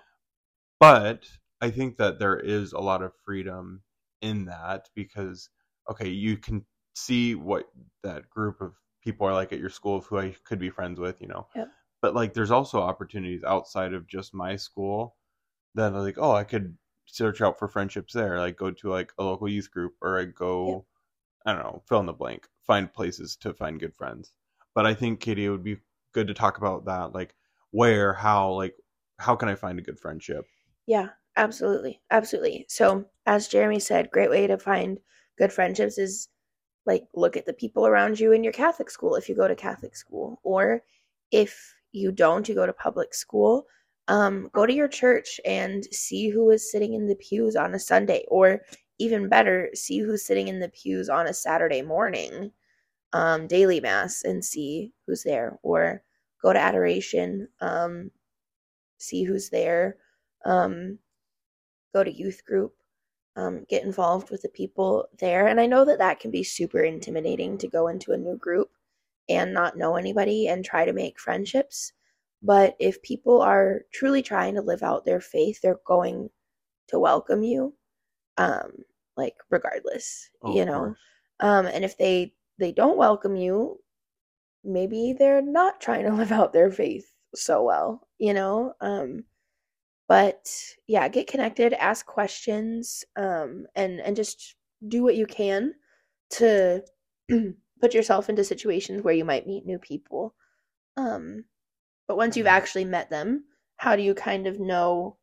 But 0.80 1.26
I 1.62 1.72
think 1.72 1.98
that 1.98 2.20
there 2.20 2.38
is 2.38 2.74
a 2.74 2.80
lot 2.80 3.02
of 3.02 3.14
freedom 3.26 3.82
in 4.22 4.46
that 4.46 4.90
because 4.96 5.50
okay, 5.90 6.10
you 6.10 6.38
can 6.38 6.66
see 6.96 7.36
what 7.36 7.66
that 8.04 8.30
group 8.30 8.62
of 8.62 8.74
people 9.04 9.28
are 9.28 9.34
like 9.34 9.54
at 9.54 9.60
your 9.60 9.70
school 9.70 9.98
of 9.98 10.06
who 10.06 10.18
I 10.18 10.36
could 10.44 10.60
be 10.60 10.70
friends 10.70 11.00
with, 11.00 11.22
you 11.22 11.28
know. 11.28 11.48
Yep. 11.56 11.70
But 12.02 12.16
like 12.16 12.34
there's 12.34 12.52
also 12.52 12.82
opportunities 12.82 13.44
outside 13.44 13.94
of 13.94 14.08
just 14.08 14.34
my 14.34 14.56
school 14.56 15.16
that 15.76 15.94
are 15.94 16.02
like, 16.02 16.18
oh, 16.18 16.32
I 16.32 16.44
could 16.44 16.78
search 17.06 17.42
out 17.42 17.60
for 17.60 17.68
friendships 17.68 18.14
there. 18.14 18.40
Like 18.40 18.58
go 18.58 18.72
to 18.72 18.90
like 18.90 19.14
a 19.18 19.24
local 19.24 19.50
youth 19.50 19.72
group 19.72 19.94
or 20.02 20.20
I 20.20 20.26
go 20.26 20.68
Yep. 20.68 20.84
I 21.48 21.54
don't 21.54 21.64
know, 21.64 21.84
fill 21.88 22.00
in 22.00 22.08
the 22.08 22.14
blank, 22.14 22.48
find 22.66 22.92
places 22.92 23.36
to 23.38 23.54
find 23.54 23.80
good 23.80 23.94
friends. 23.94 24.34
But 24.76 24.86
I 24.86 24.94
think 24.94 25.20
Katie 25.22 25.46
it 25.46 25.50
would 25.50 25.64
be 25.64 25.78
good 26.14 26.28
to 26.28 26.34
talk 26.34 26.58
about 26.58 26.86
that, 26.86 27.14
like 27.14 27.34
where, 27.72 28.14
how, 28.14 28.52
like 28.52 28.76
how 29.18 29.36
can 29.36 29.50
I 29.50 29.56
find 29.56 29.80
a 29.80 29.82
good 29.82 30.00
friendship? 30.00 30.46
Yeah, 30.86 31.10
absolutely. 31.36 32.02
Absolutely. 32.12 32.66
So, 32.70 33.06
as 33.26 33.48
Jeremy 33.48 33.80
said, 33.80 34.12
great 34.12 34.30
way 34.30 34.46
to 34.46 34.58
find 34.58 35.00
good 35.38 35.52
friendships 35.52 35.98
is 35.98 36.30
like 36.86 37.08
look 37.16 37.36
at 37.36 37.48
the 37.48 37.54
people 37.54 37.88
around 37.88 38.20
you 38.20 38.32
in 38.32 38.44
your 38.44 38.54
Catholic 38.54 38.92
school 38.92 39.16
if 39.16 39.28
you 39.28 39.36
go 39.36 39.48
to 39.48 39.56
Catholic 39.56 39.96
school 39.96 40.40
or 40.44 40.84
if 41.32 41.74
you 41.92 42.12
don't, 42.12 42.48
you 42.48 42.56
go 42.56 42.66
to 42.66 42.74
public 42.74 43.14
school. 43.14 43.66
Um, 44.08 44.50
go 44.54 44.68
to 44.68 44.74
your 44.74 44.88
church 44.88 45.40
and 45.46 45.84
see 45.86 46.30
who 46.30 46.52
is 46.52 46.72
sitting 46.72 46.94
in 46.94 47.08
the 47.08 47.16
pews 47.16 47.56
on 47.56 47.74
a 47.74 47.80
Sunday, 47.80 48.24
or 48.28 48.62
even 49.00 49.30
better, 49.30 49.70
see 49.74 50.00
who's 50.00 50.26
sitting 50.26 50.48
in 50.48 50.60
the 50.60 50.70
pews 50.70 51.10
on 51.10 51.26
a 51.26 51.34
Saturday 51.34 51.82
morning, 51.82 52.52
um, 53.16 53.48
daily 53.48 53.80
mass, 53.80 54.24
and 54.24 54.44
see 54.44 54.92
who's 55.08 55.24
there. 55.24 55.58
Or 55.64 56.04
go 56.42 56.54
to 56.54 56.60
adoration, 56.60 57.48
um, 57.62 58.12
see 58.98 59.24
who's 59.24 59.50
there. 59.50 59.98
Um, 60.46 61.00
go 61.94 62.04
to 62.04 62.12
youth 62.12 62.44
group, 62.46 62.74
um, 63.38 63.66
get 63.70 63.84
involved 63.84 64.30
with 64.30 64.42
the 64.42 64.50
people 64.50 65.08
there. 65.20 65.48
And 65.48 65.60
I 65.62 65.66
know 65.66 65.86
that 65.86 66.00
that 66.00 66.20
can 66.20 66.30
be 66.30 66.44
super 66.44 66.82
intimidating 66.82 67.58
to 67.60 67.68
go 67.70 67.88
into 67.88 68.12
a 68.12 68.18
new 68.18 68.38
group 68.38 68.70
and 69.30 69.54
not 69.54 69.78
know 69.78 69.96
anybody 69.96 70.48
and 70.50 70.64
try 70.64 70.86
to 70.86 70.94
make 70.94 71.20
friendships. 71.20 71.94
But 72.44 72.76
if 72.80 73.02
people 73.02 73.42
are 73.42 73.82
truly 73.94 74.22
trying 74.22 74.56
to 74.56 74.62
live 74.62 74.84
out 74.84 75.06
their 75.06 75.22
faith, 75.22 75.62
they're 75.62 75.80
going 75.88 76.30
to 76.90 77.00
welcome 77.00 77.44
you, 77.44 77.74
um, 78.38 78.72
like 79.18 79.36
regardless, 79.50 80.30
Oh, 80.44 80.54
you 80.56 80.66
know. 80.66 80.96
Um, 81.40 81.66
and 81.66 81.84
if 81.84 81.98
they 81.98 82.35
they 82.60 82.72
don't 82.72 82.98
welcome 82.98 83.36
you, 83.36 83.80
maybe 84.64 85.14
they're 85.14 85.42
not 85.42 85.82
trying 85.82 86.06
to 86.06 86.14
live 86.16 86.32
out 86.32 86.54
their 86.54 86.72
faith 86.72 87.08
so 87.36 87.64
well, 87.64 88.08
you 88.20 88.34
know. 88.34 88.74
Um, 88.82 89.26
but 90.08 90.52
yeah, 90.88 91.08
get 91.08 91.28
connected, 91.28 91.74
ask 91.74 92.06
questions, 92.06 93.04
um, 93.16 93.66
and 93.76 94.00
and 94.02 94.16
just 94.16 94.56
do 94.88 95.04
what 95.04 95.16
you 95.16 95.26
can 95.26 95.74
to 96.32 96.84
put 97.82 97.94
yourself 97.94 98.30
into 98.30 98.44
situations 98.44 99.04
where 99.04 99.14
you 99.16 99.26
might 99.26 99.48
meet 99.48 99.66
new 99.66 99.80
people. 99.80 100.36
Um, 100.98 101.46
but 102.08 102.18
once 102.18 102.38
you've 102.38 102.48
Mhm. 102.48 102.52
actually 102.52 102.86
met 102.86 103.12
them, 103.12 103.46
how 103.78 103.96
do 103.98 104.04
you 104.04 104.16
kind 104.16 104.48
of 104.48 104.60
know 104.60 105.18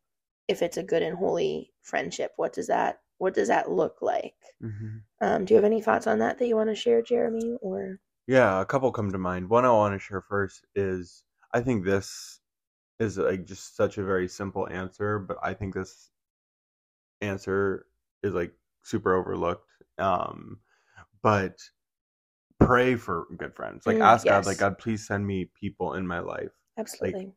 if 0.49 0.63
it's 0.63 0.77
a 0.77 0.83
good 0.83 1.03
and 1.03 1.17
holy 1.17 1.73
friendship? 1.83 2.33
What 2.37 2.53
does 2.53 2.67
that 2.69 3.01
what 3.23 3.33
does 3.35 3.47
that 3.49 3.71
look 3.71 4.01
like? 4.01 4.35
hmm 4.61 4.99
Um, 5.21 5.45
do 5.45 5.53
you 5.53 5.57
have 5.57 5.65
any 5.65 5.81
thoughts 5.81 6.07
on 6.07 6.19
that 6.19 6.39
that 6.39 6.47
you 6.47 6.55
want 6.55 6.69
to 6.69 6.75
share, 6.75 7.01
Jeremy? 7.01 7.57
Or 7.61 7.99
Yeah, 8.27 8.61
a 8.61 8.65
couple 8.65 8.91
come 8.91 9.11
to 9.11 9.17
mind. 9.17 9.49
One 9.49 9.65
I 9.65 9.71
want 9.71 9.93
to 9.95 9.99
share 9.99 10.21
first 10.21 10.65
is 10.75 11.23
I 11.53 11.61
think 11.61 11.85
this 11.85 12.41
is 12.99 13.17
like 13.17 13.45
just 13.45 13.75
such 13.75 13.97
a 13.97 14.03
very 14.03 14.27
simple 14.27 14.67
answer, 14.69 15.19
but 15.19 15.37
I 15.43 15.53
think 15.53 15.73
this 15.73 16.11
answer 17.21 17.87
is 18.23 18.33
like 18.33 18.53
super 18.83 19.15
overlooked. 19.15 19.69
Um, 19.97 20.59
but 21.21 21.59
pray 22.59 22.95
for 22.95 23.27
good 23.37 23.55
friends. 23.55 23.85
Like 23.85 23.97
Mm, 23.97 24.01
ask 24.01 24.27
God, 24.27 24.45
like. 24.45 24.57
God, 24.57 24.77
please 24.79 25.05
send 25.07 25.25
me 25.27 25.49
people 25.59 25.93
in 25.95 26.07
my 26.07 26.19
life. 26.19 26.51
absolutely, 26.77 27.33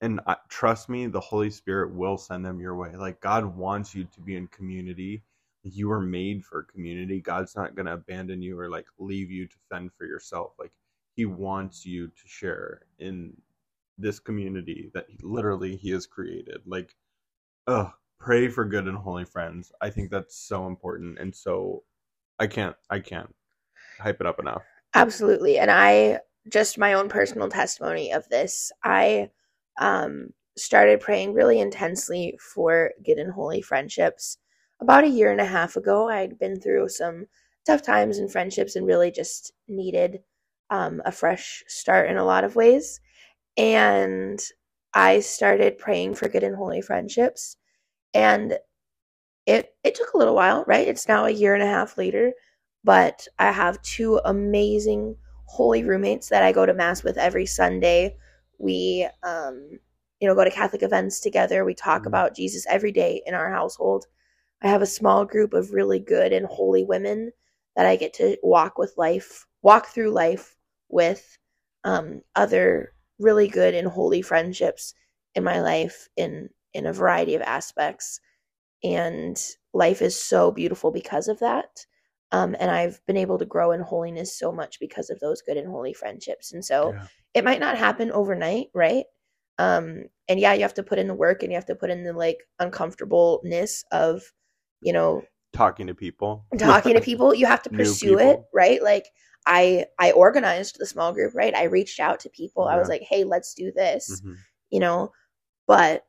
and 0.00 0.20
trust 0.48 0.88
me, 0.88 1.06
the 1.06 1.20
Holy 1.20 1.50
Spirit 1.50 1.92
will 1.92 2.18
send 2.18 2.44
them 2.44 2.60
your 2.60 2.76
way. 2.76 2.94
Like 2.96 3.20
God 3.20 3.44
wants 3.56 3.94
you 3.94 4.04
to 4.04 4.20
be 4.20 4.36
in 4.36 4.46
community. 4.48 5.22
You 5.64 5.88
were 5.88 6.00
made 6.00 6.44
for 6.44 6.62
community. 6.62 7.20
God's 7.20 7.56
not 7.56 7.74
gonna 7.74 7.94
abandon 7.94 8.40
you 8.42 8.58
or 8.58 8.68
like 8.70 8.86
leave 8.98 9.30
you 9.30 9.46
to 9.46 9.56
fend 9.70 9.90
for 9.98 10.06
yourself. 10.06 10.52
Like 10.58 10.72
He 11.16 11.26
wants 11.26 11.84
you 11.84 12.08
to 12.08 12.22
share 12.26 12.82
in 12.98 13.36
this 13.98 14.20
community 14.20 14.90
that 14.94 15.06
literally 15.22 15.76
He 15.76 15.90
has 15.90 16.06
created. 16.06 16.60
Like 16.66 16.94
ugh, 17.66 17.92
pray 18.20 18.48
for 18.48 18.64
good 18.64 18.86
and 18.86 18.96
holy 18.96 19.24
friends. 19.24 19.72
I 19.80 19.90
think 19.90 20.10
that's 20.10 20.36
so 20.36 20.66
important 20.66 21.18
and 21.18 21.34
so 21.34 21.82
I 22.38 22.46
can't 22.46 22.76
I 22.90 23.00
can't 23.00 23.34
hype 24.00 24.20
it 24.20 24.26
up 24.26 24.38
enough. 24.38 24.62
Absolutely. 24.94 25.58
And 25.58 25.70
I 25.70 26.20
just 26.48 26.78
my 26.78 26.94
own 26.94 27.08
personal 27.08 27.48
testimony 27.48 28.12
of 28.12 28.28
this. 28.28 28.72
I 28.84 29.30
um 29.78 30.30
started 30.56 31.00
praying 31.00 31.32
really 31.34 31.60
intensely 31.60 32.36
for 32.54 32.92
good 33.04 33.18
and 33.18 33.32
holy 33.32 33.62
friendships 33.62 34.38
about 34.80 35.04
a 35.04 35.08
year 35.08 35.30
and 35.30 35.40
a 35.40 35.44
half 35.44 35.76
ago. 35.76 36.08
I'd 36.08 36.38
been 36.38 36.60
through 36.60 36.88
some 36.88 37.26
tough 37.66 37.82
times 37.82 38.18
in 38.18 38.28
friendships 38.28 38.74
and 38.76 38.86
really 38.86 39.10
just 39.12 39.52
needed 39.68 40.20
um, 40.70 41.00
a 41.04 41.12
fresh 41.12 41.62
start 41.68 42.10
in 42.10 42.16
a 42.16 42.24
lot 42.24 42.44
of 42.44 42.56
ways. 42.56 43.00
And 43.56 44.40
I 44.94 45.20
started 45.20 45.78
praying 45.78 46.14
for 46.16 46.28
good 46.28 46.44
and 46.44 46.56
holy 46.56 46.82
friendships. 46.82 47.56
And 48.14 48.58
it 49.46 49.74
it 49.84 49.94
took 49.94 50.12
a 50.12 50.18
little 50.18 50.34
while, 50.34 50.64
right? 50.66 50.86
It's 50.88 51.08
now 51.08 51.24
a 51.24 51.30
year 51.30 51.54
and 51.54 51.62
a 51.62 51.66
half 51.66 51.96
later, 51.98 52.32
but 52.84 53.26
I 53.38 53.50
have 53.52 53.80
two 53.82 54.20
amazing 54.24 55.16
holy 55.46 55.82
roommates 55.84 56.28
that 56.28 56.42
I 56.42 56.52
go 56.52 56.66
to 56.66 56.74
mass 56.74 57.02
with 57.02 57.16
every 57.16 57.46
Sunday. 57.46 58.16
We 58.58 59.08
um 59.22 59.78
you 60.20 60.28
know 60.28 60.34
go 60.34 60.44
to 60.44 60.50
Catholic 60.50 60.82
events 60.82 61.20
together. 61.20 61.64
We 61.64 61.74
talk 61.74 62.02
Mhm. 62.04 62.06
about 62.08 62.34
Jesus 62.36 62.66
every 62.68 62.92
day 62.92 63.22
in 63.26 63.34
our 63.34 63.50
household. 63.50 64.06
I 64.62 64.68
have 64.68 64.82
a 64.82 64.86
small 64.86 65.24
group 65.24 65.54
of 65.54 65.72
really 65.72 66.00
good 66.00 66.32
and 66.32 66.46
holy 66.46 66.84
women 66.84 67.32
that 67.76 67.86
I 67.86 67.96
get 67.96 68.14
to 68.14 68.38
walk 68.42 68.78
with 68.78 68.96
life, 68.98 69.46
walk 69.62 69.88
through 69.88 70.10
life 70.10 70.56
with 70.88 71.38
um, 71.84 72.22
other 72.36 72.94
really 73.18 73.48
good 73.48 73.74
and 73.74 73.88
holy 73.88 74.22
friendships 74.22 74.94
in 75.34 75.44
my 75.44 75.60
life 75.60 76.08
in 76.16 76.50
in 76.74 76.86
a 76.86 76.92
variety 76.92 77.34
of 77.34 77.42
aspects. 77.42 78.20
And 78.84 79.40
life 79.72 80.02
is 80.02 80.18
so 80.18 80.50
beautiful 80.50 80.90
because 80.90 81.28
of 81.28 81.40
that. 81.40 81.86
Um, 82.32 82.54
and 82.60 82.70
I've 82.70 83.00
been 83.06 83.16
able 83.16 83.38
to 83.38 83.46
grow 83.46 83.72
in 83.72 83.80
holiness 83.80 84.38
so 84.38 84.52
much 84.52 84.78
because 84.80 85.10
of 85.10 85.18
those 85.20 85.42
good 85.42 85.56
and 85.56 85.68
holy 85.68 85.94
friendships. 85.94 86.52
And 86.52 86.64
so 86.64 86.92
Yeah. 86.94 87.06
it 87.34 87.44
might 87.44 87.60
not 87.60 87.78
happen 87.78 88.10
overnight, 88.12 88.68
right? 88.74 89.06
Um, 89.58 90.04
and 90.28 90.38
yeah, 90.38 90.52
you 90.54 90.62
have 90.62 90.74
to 90.74 90.82
put 90.82 90.98
in 90.98 91.08
the 91.08 91.14
work 91.14 91.42
and 91.42 91.50
you 91.50 91.56
have 91.56 91.66
to 91.66 91.74
put 91.74 91.90
in 91.90 92.04
the 92.04 92.12
like 92.12 92.38
uncomfortableness 92.58 93.84
of, 93.92 94.22
you 94.80 94.92
know, 94.92 95.22
Talking 95.52 95.86
to 95.88 95.94
people. 95.94 96.44
talking 96.58 96.94
to 96.94 97.00
people. 97.00 97.34
You 97.34 97.46
have 97.46 97.62
to 97.62 97.70
pursue 97.70 98.18
it, 98.18 98.40
right? 98.54 98.82
Like 98.82 99.06
I 99.46 99.86
I 99.98 100.12
organized 100.12 100.76
the 100.78 100.86
small 100.86 101.12
group, 101.12 101.34
right? 101.34 101.54
I 101.54 101.64
reached 101.64 102.00
out 102.00 102.20
to 102.20 102.30
people. 102.30 102.68
I 102.68 102.76
was 102.76 102.88
like, 102.88 103.02
"Hey, 103.02 103.24
let's 103.24 103.54
do 103.54 103.72
this." 103.72 104.22
Mhm. 104.22 104.36
You 104.70 104.80
know, 104.80 105.12
but 105.68 106.06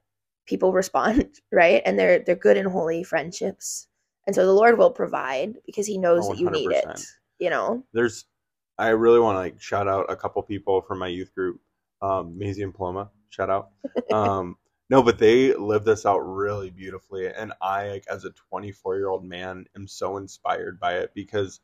people 0.48 0.74
respond, 0.74 1.36
right? 1.54 1.82
And 1.86 2.00
they're 2.00 2.20
they're 2.20 2.36
good 2.36 2.58
and 2.58 2.70
holy 2.70 3.04
friendships. 3.04 3.89
And 4.30 4.36
so 4.36 4.46
the 4.46 4.54
Lord 4.54 4.78
will 4.78 4.92
provide 4.92 5.56
because 5.66 5.88
he 5.88 5.98
knows 5.98 6.24
Oh, 6.24 6.30
that 6.30 6.38
you 6.38 6.52
need 6.52 6.70
it, 6.70 6.86
you 7.40 7.50
know. 7.50 7.84
There's 7.94 8.26
I 8.78 8.90
really 8.90 9.20
want 9.20 9.38
to 9.38 9.40
like 9.40 9.60
shout 9.60 9.88
out 9.88 10.06
a 10.08 10.16
couple 10.16 10.44
people 10.44 10.82
from 10.82 11.00
my 11.00 11.08
youth 11.08 11.34
group. 11.34 11.60
Um 12.00 12.38
Maisie 12.38 12.62
and 12.62 12.72
Paloma, 12.72 13.10
shout 13.32 13.50
out. 13.50 13.70
Um 14.14 14.56
no, 14.92 15.02
but 15.02 15.18
they 15.18 15.56
live 15.56 15.84
this 15.84 16.06
out 16.06 16.20
really 16.20 16.70
beautifully 16.70 17.26
and 17.26 17.54
I 17.60 17.90
like 17.90 18.06
as 18.08 18.24
a 18.24 18.30
24-year-old 18.54 19.26
man 19.26 19.66
am 19.76 19.88
so 19.88 20.18
inspired 20.18 20.80
by 20.80 20.98
it 21.00 21.10
because 21.16 21.60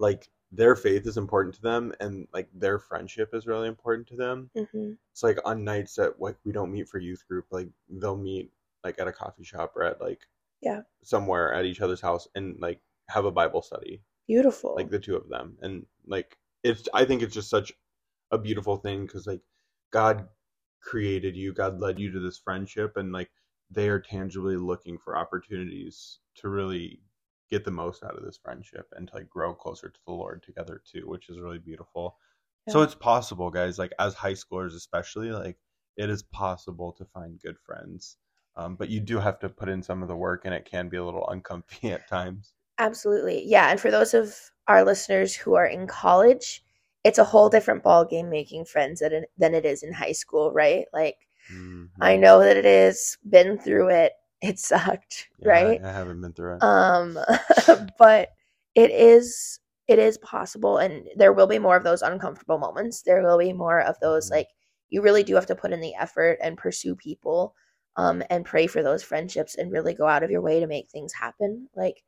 like 0.00 0.28
their 0.50 0.74
faith 0.74 1.06
is 1.06 1.16
important 1.16 1.54
to 1.54 1.62
them 1.62 1.92
and 2.00 2.26
like 2.34 2.48
their 2.52 2.80
friendship 2.80 3.30
is 3.34 3.46
really 3.46 3.68
important 3.68 4.08
to 4.08 4.16
them. 4.16 4.50
hmm 4.56 4.94
It's 5.12 5.22
like 5.22 5.38
on 5.44 5.62
nights 5.62 5.94
that 5.94 6.20
like 6.20 6.38
we 6.44 6.50
don't 6.50 6.72
meet 6.72 6.88
for 6.88 6.98
youth 6.98 7.24
group, 7.28 7.46
like 7.52 7.68
they'll 7.88 8.16
meet 8.16 8.50
like 8.82 8.98
at 8.98 9.06
a 9.06 9.12
coffee 9.12 9.44
shop 9.44 9.74
or 9.76 9.84
at 9.84 10.00
like 10.00 10.26
Yeah. 10.62 10.82
somewhere 11.02 11.52
at 11.52 11.64
each 11.64 11.80
other's 11.80 12.00
house 12.00 12.28
and 12.34 12.56
like 12.60 12.80
have 13.08 13.24
a 13.24 13.32
Bible 13.32 13.62
study, 13.62 14.02
Beautiful. 14.28 14.74
like 14.76 14.90
the 14.90 14.98
two 15.00 15.16
of 15.16 15.28
them, 15.28 15.56
and 15.60 15.86
like 16.06 16.36
it's. 16.62 16.88
I 16.94 17.04
think 17.04 17.22
it's 17.22 17.34
just 17.34 17.50
such 17.50 17.72
a 18.30 18.38
beautiful 18.38 18.76
thing 18.76 19.06
because 19.06 19.26
like 19.26 19.42
God 19.92 20.28
created 20.80 21.36
you, 21.36 21.52
God 21.52 21.80
led 21.80 21.98
you 21.98 22.10
to 22.12 22.20
this 22.20 22.38
friendship, 22.38 22.96
and 22.96 23.12
like 23.12 23.30
they 23.70 23.88
are 23.88 24.00
tangibly 24.00 24.56
looking 24.56 24.98
for 24.98 25.16
opportunities 25.16 26.18
to 26.36 26.48
really 26.48 27.00
get 27.50 27.64
the 27.64 27.70
most 27.70 28.02
out 28.02 28.16
of 28.16 28.24
this 28.24 28.38
friendship 28.42 28.86
and 28.96 29.08
to 29.08 29.16
like 29.16 29.28
grow 29.28 29.54
closer 29.54 29.88
to 29.90 30.00
the 30.06 30.12
Lord 30.12 30.42
together 30.42 30.82
too, 30.90 31.08
which 31.08 31.28
is 31.28 31.38
really 31.40 31.58
beautiful. 31.58 32.16
So 32.68 32.82
it's 32.82 32.94
possible, 32.94 33.50
guys. 33.50 33.78
Like 33.78 33.92
as 33.98 34.14
high 34.14 34.34
schoolers, 34.34 34.74
especially, 34.76 35.30
like 35.32 35.58
it 35.96 36.08
is 36.08 36.22
possible 36.22 36.92
to 36.92 37.04
find 37.06 37.40
good 37.42 37.56
friends. 37.66 38.16
Um, 38.56 38.76
but 38.76 38.88
you 38.90 39.00
do 39.00 39.18
have 39.18 39.38
to 39.40 39.48
put 39.48 39.68
in 39.68 39.82
some 39.82 40.02
of 40.02 40.08
the 40.08 40.16
work, 40.16 40.44
and 40.44 40.54
it 40.54 40.64
can 40.64 40.88
be 40.88 40.96
a 40.98 41.04
little 41.04 41.28
uncomfy 41.30 41.92
at 41.92 42.08
times. 42.08 42.54
Absolutely. 42.78 43.44
Yeah. 43.46 43.70
And 43.70 43.80
for 43.80 43.90
those 43.90 44.14
of 44.14 44.36
our 44.68 44.84
listeners 44.84 45.34
who 45.34 45.54
are 45.54 45.66
in 45.66 45.86
college, 45.86 46.64
it's 47.04 47.18
a 47.18 47.24
whole 47.24 47.48
different 47.48 47.82
ball 47.82 48.04
game 48.04 48.30
making 48.30 48.64
friends 48.64 49.00
than 49.00 49.24
than 49.38 49.54
it 49.54 49.64
is 49.64 49.82
in 49.82 49.92
high 49.92 50.12
school, 50.12 50.52
right? 50.52 50.86
Like 50.92 51.16
I 52.00 52.16
Mhm. 52.16 52.18
know 52.18 52.40
that 52.40 52.56
it 52.56 52.66
is, 52.66 53.18
been 53.28 53.58
through 53.58 53.90
it. 53.90 54.12
It 54.42 54.58
sucked, 54.58 55.28
Yeah, 55.38 55.52
right? 55.52 55.82
I, 55.82 55.88
I 55.88 55.92
haven't 55.92 56.20
been 56.22 56.32
through 56.32 56.56
it. 56.58 56.62
Um 56.62 57.18
but 57.98 58.30
it 58.74 58.90
is 58.90 59.60
it 59.88 59.98
is 59.98 60.18
possible 60.18 60.78
and 60.78 61.08
there 61.16 61.32
will 61.32 61.46
be 61.46 61.58
more 61.58 61.76
of 61.76 61.84
those 61.84 62.02
uncomfortable 62.02 62.58
moments. 62.58 63.02
There 63.02 63.22
will 63.22 63.38
be 63.38 63.52
more 63.52 63.80
of 63.80 63.98
those 64.00 64.30
Mhm. 64.30 64.32
like 64.32 64.48
you 64.90 65.02
really 65.02 65.22
do 65.24 65.34
have 65.34 65.46
to 65.46 65.56
put 65.56 65.72
in 65.72 65.80
the 65.80 65.94
effort 65.94 66.38
and 66.42 66.56
pursue 66.58 66.94
people 66.96 67.54
um 67.96 68.22
and 68.30 68.44
pray 68.44 68.66
for 68.66 68.82
those 68.82 69.02
friendships 69.02 69.54
and 69.56 69.72
really 69.72 69.94
go 69.94 70.06
out 70.06 70.22
of 70.22 70.30
your 70.30 70.40
way 70.42 70.60
to 70.60 70.66
make 70.66 70.90
things 70.90 71.12
happen. 71.12 71.68
Like 71.76 72.02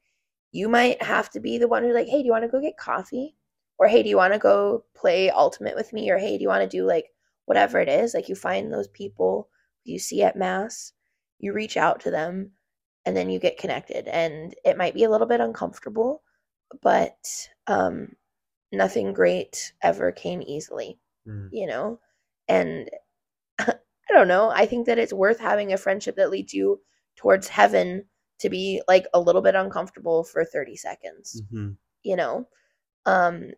you 0.52 0.68
might 0.68 1.02
have 1.02 1.30
to 1.30 1.40
be 1.40 1.58
the 1.58 1.68
one 1.68 1.82
who's 1.82 1.94
like, 1.94 2.08
"Hey, 2.08 2.20
do 2.20 2.26
you 2.26 2.32
want 2.32 2.44
to 2.44 2.48
go 2.50 2.60
get 2.60 2.76
coffee?" 2.78 3.36
Or, 3.78 3.88
"Hey, 3.88 4.02
do 4.02 4.08
you 4.08 4.16
want 4.16 4.32
to 4.34 4.38
go 4.38 4.84
play 4.94 5.30
ultimate 5.30 5.74
with 5.76 5.92
me?" 5.92 6.10
Or, 6.10 6.18
"Hey, 6.18 6.36
do 6.38 6.42
you 6.42 6.48
want 6.48 6.62
to 6.62 6.76
do 6.76 6.84
like 6.86 7.12
whatever 7.46 7.80
it 7.80 7.88
is?" 7.88 8.14
Like 8.14 8.28
you 8.28 8.34
find 8.36 8.72
those 8.72 8.88
people 8.88 9.48
you 9.84 9.98
see 9.98 10.22
at 10.22 10.36
mass, 10.36 10.92
you 11.38 11.52
reach 11.52 11.76
out 11.76 12.00
to 12.00 12.10
them 12.10 12.52
and 13.06 13.16
then 13.16 13.28
you 13.30 13.38
get 13.38 13.58
connected 13.58 14.08
and 14.08 14.54
it 14.64 14.76
might 14.78 14.94
be 14.94 15.04
a 15.04 15.10
little 15.10 15.26
bit 15.26 15.40
uncomfortable 15.40 16.22
but 16.82 17.48
um 17.66 18.08
nothing 18.72 19.12
great 19.12 19.72
ever 19.82 20.12
came 20.12 20.42
easily 20.46 20.98
Mm. 21.26 21.48
you 21.52 21.66
know 21.66 22.00
and 22.48 22.90
i 24.10 24.12
don't 24.14 24.28
know 24.28 24.50
i 24.50 24.66
think 24.66 24.86
that 24.86 24.98
it's 24.98 25.12
worth 25.12 25.38
having 25.40 25.72
a 25.72 25.76
friendship 25.78 26.16
that 26.16 26.30
leads 26.30 26.52
you 26.54 26.80
towards 27.16 27.48
heaven 27.48 28.04
to 28.40 28.48
be 28.50 28.82
like 28.88 29.06
a 29.14 29.20
little 29.20 29.42
bit 29.42 29.54
uncomfortable 29.54 30.24
for 30.24 30.44
30 30.44 30.76
seconds 30.76 31.42
Mhm. 31.52 31.76
you 32.02 32.16
know 32.16 32.48
um 33.06 33.50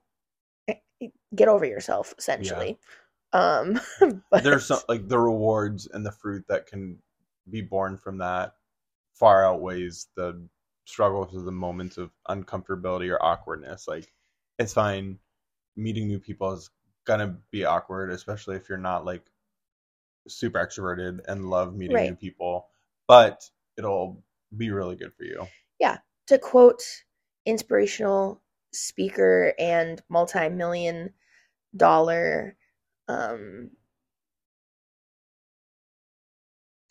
get 1.35 1.49
over 1.49 1.65
yourself 1.65 2.15
essentially 2.19 2.79
um 3.33 3.79
but 4.31 4.43
There's 4.45 4.67
some 4.67 4.81
like 4.89 5.09
the 5.09 5.19
rewards 5.19 5.89
and 5.93 6.05
the 6.07 6.13
fruit 6.13 6.45
that 6.49 6.67
can 6.67 6.99
be 7.51 7.61
born 7.63 7.97
from 7.97 8.19
that 8.19 8.55
far 9.15 9.45
outweighs 9.45 10.09
the 10.17 10.47
struggles 10.85 11.35
of 11.35 11.45
the 11.45 11.53
moments 11.53 11.99
of 11.99 12.11
uncomfortability 12.29 13.11
or 13.11 13.23
awkwardness. 13.25 13.89
Like 13.89 14.13
it's 14.59 14.73
fine. 14.73 15.19
Meeting 15.77 16.07
new 16.09 16.19
people 16.19 16.53
is 16.53 16.71
gonna 17.05 17.39
be 17.51 17.65
awkward, 17.65 18.11
especially 18.11 18.57
if 18.57 18.69
you're 18.69 18.79
not 18.79 19.05
like 19.05 19.25
super 20.29 20.59
extroverted 20.59 21.21
and 21.29 21.49
love 21.51 21.75
meeting 21.75 21.95
Right. 21.97 22.11
new 22.11 22.17
people. 22.17 22.69
But 23.09 23.49
it'll 23.77 24.23
be 24.57 24.71
really 24.71 24.97
good 24.97 25.15
for 25.15 25.25
you. 25.25 25.47
Yeah. 25.79 25.99
To 26.29 26.39
quote 26.39 26.83
inspirational 27.45 28.43
speaker 28.73 29.55
and 29.59 30.03
multi-million 30.09 31.13
dollar 31.77 32.57
um 33.09 33.71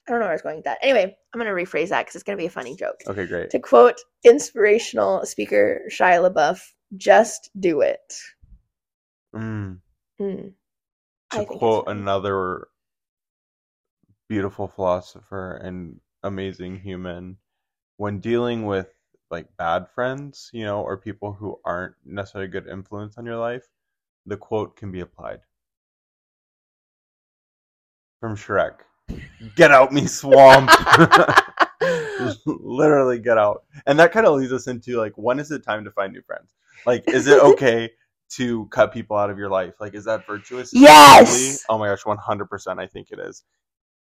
I 0.07 0.11
don't 0.11 0.19
know 0.19 0.25
where 0.25 0.31
I 0.31 0.35
was 0.35 0.41
going 0.43 0.55
with 0.57 0.65
that. 0.65 0.77
Anyway, 0.83 1.17
I'm 1.33 1.41
going 1.41 1.47
to 1.47 1.63
rephrase 1.63 1.89
that 1.89 2.03
because 2.05 2.13
it's 2.15 2.23
going 2.23 2.37
to 2.37 2.41
be 2.41 2.45
a 2.45 2.51
funny 2.51 2.75
joke. 2.75 3.01
Okay, 3.07 3.25
great. 3.25 3.49
To 3.49 3.59
quote 3.59 3.99
inspirational 4.23 5.25
speaker 5.25 5.81
Shia 5.91 6.31
LaBeouf, 6.31 6.61
just 6.95 7.49
do 7.59 7.81
it. 7.81 8.13
Mm. 9.35 9.79
Mm. 10.21 10.53
To 11.31 11.45
quote 11.45 11.85
another 11.87 12.67
beautiful 14.27 14.67
philosopher 14.67 15.55
and 15.57 15.99
amazing 16.23 16.79
human 16.79 17.37
when 17.97 18.19
dealing 18.19 18.65
with 18.65 18.89
like 19.31 19.47
bad 19.57 19.87
friends 19.93 20.49
you 20.53 20.63
know 20.63 20.81
or 20.81 20.97
people 20.97 21.33
who 21.33 21.59
aren't 21.65 21.95
necessarily 22.05 22.47
a 22.47 22.51
good 22.51 22.67
influence 22.67 23.17
on 23.17 23.25
your 23.25 23.37
life 23.37 23.67
the 24.25 24.37
quote 24.37 24.75
can 24.75 24.91
be 24.91 25.01
applied. 25.01 25.39
From 28.19 28.35
shrek 28.35 28.77
get 29.55 29.71
out 29.71 29.91
me 29.93 30.07
swamp. 30.07 30.69
Literally 32.45 33.19
get 33.19 33.37
out. 33.37 33.63
And 33.85 33.99
that 33.99 34.11
kind 34.11 34.25
of 34.25 34.35
leads 34.39 34.51
us 34.51 34.67
into 34.67 34.97
like 34.97 35.13
when 35.15 35.39
is 35.39 35.51
it 35.51 35.63
time 35.63 35.83
to 35.83 35.91
find 35.91 36.13
new 36.13 36.21
friends? 36.21 36.53
Like 36.85 37.03
is 37.07 37.27
it 37.27 37.39
okay 37.43 37.91
to 38.31 38.65
cut 38.67 38.93
people 38.93 39.15
out 39.17 39.29
of 39.29 39.37
your 39.37 39.49
life? 39.49 39.75
Like 39.79 39.93
is 39.93 40.05
that 40.05 40.25
virtuous? 40.25 40.71
Yes! 40.73 41.63
oh 41.69 41.77
my 41.77 41.87
gosh 41.87 42.03
100% 42.03 42.79
i 42.79 42.87
think 42.87 43.11
it 43.11 43.19
is 43.19 43.43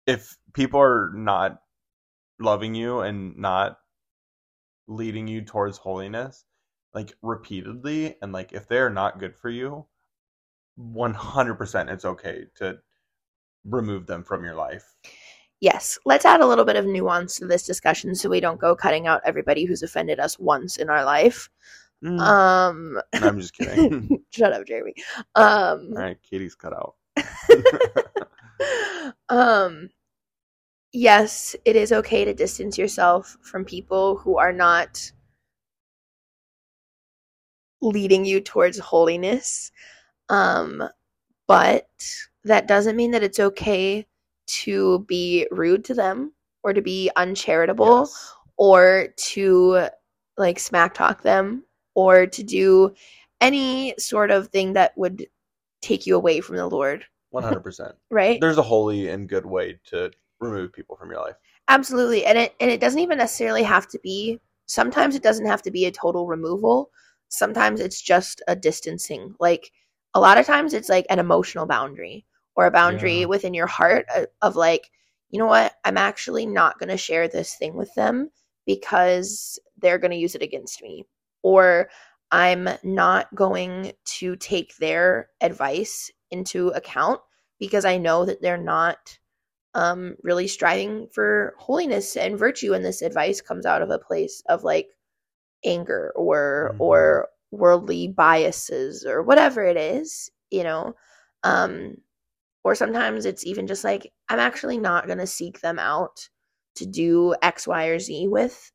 if 0.09 0.37
people 0.53 0.79
are 0.81 1.11
not 1.13 1.61
loving 2.39 2.73
you 2.73 3.01
and 3.01 3.37
not 3.37 3.77
leading 4.87 5.27
you 5.27 5.41
towards 5.43 5.77
holiness 5.77 6.45
like 6.95 7.13
repeatedly 7.21 8.15
and 8.21 8.33
like 8.33 8.51
if 8.53 8.67
they're 8.67 8.89
not 8.89 9.19
good 9.19 9.35
for 9.35 9.49
you 9.49 9.85
100% 10.79 11.91
it's 11.91 12.05
okay 12.05 12.45
to 12.55 12.79
remove 13.65 14.07
them 14.07 14.23
from 14.23 14.43
your 14.43 14.55
life. 14.55 14.95
Yes, 15.61 15.99
let's 16.05 16.25
add 16.25 16.39
a 16.39 16.47
little 16.47 16.63
bit 16.65 16.77
of 16.77 16.85
nuance 16.85 17.35
to 17.35 17.45
this 17.45 17.63
discussion 17.63 18.15
so 18.15 18.29
we 18.29 18.39
don't 18.39 18.59
go 18.59 18.75
cutting 18.75 19.07
out 19.07 19.21
everybody 19.25 19.65
who's 19.65 19.83
offended 19.83 20.19
us 20.19 20.39
once 20.39 20.77
in 20.77 20.89
our 20.89 21.03
life. 21.03 21.49
Mm, 22.03 22.19
Um, 22.19 23.01
i'm 23.13 23.39
just 23.41 23.53
kidding. 23.53 24.23
Shut 24.31 24.53
up, 24.53 24.65
Jeremy. 24.65 24.93
Um, 25.35 25.91
all 25.95 26.01
right 26.01 26.17
katie's 26.23 26.55
cut 26.55 26.73
out. 26.73 26.95
Um, 29.29 29.89
yes, 30.93 31.55
it 31.65 31.75
is 31.75 31.91
okay 31.91 32.25
to 32.25 32.33
distance 32.33 32.77
yourself 32.77 33.37
from 33.41 33.65
people 33.65 34.17
who 34.17 34.37
are 34.37 34.53
not 34.53 35.11
leading 37.81 38.25
you 38.25 38.41
towards 38.41 38.77
holiness. 38.79 39.71
Um, 40.29 40.83
but 41.47 41.87
that 42.43 42.67
doesn't 42.67 42.95
mean 42.95 43.11
that 43.11 43.23
it's 43.23 43.39
okay 43.39 44.05
to 44.47 44.99
be 45.07 45.47
rude 45.51 45.85
to 45.85 45.93
them 45.93 46.33
or 46.63 46.73
to 46.73 46.81
be 46.81 47.09
uncharitable 47.15 47.99
Yes. 48.01 48.33
or 48.57 49.07
to 49.15 49.87
like 50.37 50.59
smack 50.59 50.93
talk 50.93 51.21
them 51.21 51.63
or 51.95 52.25
to 52.27 52.43
do 52.43 52.93
any 53.41 53.93
sort 53.97 54.31
of 54.31 54.47
thing 54.49 54.73
that 54.73 54.97
would 54.97 55.25
take 55.81 56.05
you 56.05 56.15
away 56.15 56.41
from 56.41 56.57
the 56.57 56.67
Lord, 56.67 57.05
100% 57.33 57.93
right? 58.11 58.41
there's 58.41 58.57
a 58.57 58.63
holy 58.63 59.07
and 59.09 59.29
good 59.29 59.45
way 59.45 59.79
to 59.85 60.11
remove 60.39 60.71
people 60.73 60.95
from 60.95 61.09
your 61.11 61.21
life 61.21 61.35
Absolutely. 61.67 62.25
And 62.25 62.37
it 62.37 62.55
and 62.59 62.71
it 62.71 62.79
doesn't 62.81 62.99
even 62.99 63.17
necessarily 63.19 63.63
have 63.63 63.87
to 63.89 63.99
be 63.99 64.39
sometimes 64.65 65.15
it 65.15 65.23
doesn't 65.23 65.45
have 65.45 65.61
to 65.63 65.71
be 65.71 65.85
a 65.85 65.91
total 65.91 66.27
removal. 66.27 66.91
Sometimes 67.29 67.79
it's 67.79 68.01
just 68.01 68.41
a 68.47 68.55
distancing. 68.55 69.35
Like 69.39 69.71
a 70.15 70.19
lot 70.19 70.37
of 70.39 70.45
times 70.47 70.73
it's 70.73 70.89
like 70.89 71.05
an 71.09 71.19
emotional 71.19 71.65
boundary 71.67 72.25
or 72.55 72.65
a 72.65 72.71
boundary 72.71 73.21
Yeah. 73.21 73.25
within 73.25 73.53
your 73.53 73.67
heart 73.67 74.05
uh, 74.15 74.25
of 74.41 74.55
like, 74.55 74.89
you 75.29 75.39
know 75.39 75.45
what? 75.45 75.73
I'm 75.85 75.97
actually 75.97 76.45
not 76.47 76.79
going 76.79 76.89
to 76.89 76.97
share 76.97 77.27
this 77.27 77.55
thing 77.55 77.75
with 77.75 77.93
them 77.93 78.31
because 78.65 79.59
they're 79.77 79.99
going 79.99 80.11
to 80.11 80.17
use 80.17 80.35
it 80.35 80.41
against 80.41 80.81
me. 80.81 81.05
Or 81.43 81.89
I'm 82.31 82.67
not 82.83 83.33
going 83.35 83.93
to 84.19 84.35
take 84.37 84.75
their 84.77 85.29
advice 85.41 86.11
into 86.31 86.69
account 86.69 87.21
because 87.59 87.85
I 87.85 87.97
know 87.97 88.25
that 88.25 88.41
they're 88.41 88.57
not 88.57 89.17
um 89.75 90.15
really 90.23 90.47
striving 90.47 91.07
for 91.13 91.53
holiness 91.59 92.17
and 92.17 92.39
virtue 92.39 92.73
and 92.73 92.83
this 92.85 93.01
advice 93.01 93.41
comes 93.41 93.65
out 93.65 93.81
of 93.81 93.89
a 93.91 93.99
place 93.99 94.41
of 94.49 94.63
like 94.63 94.89
anger 95.65 96.11
or 96.15 96.71
Mhm. 96.75 96.79
or 96.81 97.29
worldly 97.51 98.07
biases 98.07 99.05
or 99.05 99.23
whatever 99.23 99.63
it 99.63 99.77
is 99.77 100.29
you 100.51 100.63
know 100.63 100.95
um 101.43 101.95
or 102.63 102.75
sometimes 102.75 103.25
it's 103.25 103.45
even 103.45 103.67
just 103.67 103.83
like 103.83 104.11
i'm 104.29 104.39
actually 104.39 104.77
not 104.77 105.07
going 105.07 105.17
to 105.19 105.27
seek 105.27 105.61
them 105.61 105.79
out 105.79 106.29
to 106.75 106.85
do 106.85 107.35
x 107.41 107.67
y 107.67 107.85
or 107.87 107.99
z 107.99 108.27
with 108.27 108.71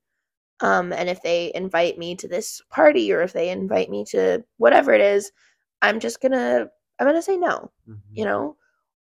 um 0.60 0.92
and 0.92 1.08
if 1.08 1.22
they 1.22 1.52
invite 1.54 1.98
me 1.98 2.14
to 2.16 2.28
this 2.28 2.62
party 2.70 3.12
or 3.12 3.22
if 3.22 3.32
they 3.32 3.50
invite 3.50 3.90
me 3.90 4.04
to 4.04 4.44
whatever 4.58 4.92
it 4.92 5.00
is 5.00 5.32
i'm 5.82 6.00
just 6.00 6.20
going 6.20 6.32
to 6.32 6.68
i'm 6.98 7.06
going 7.06 7.16
to 7.16 7.22
say 7.22 7.36
no 7.36 7.70
Mhm. 7.88 8.00
you 8.12 8.24
know 8.24 8.56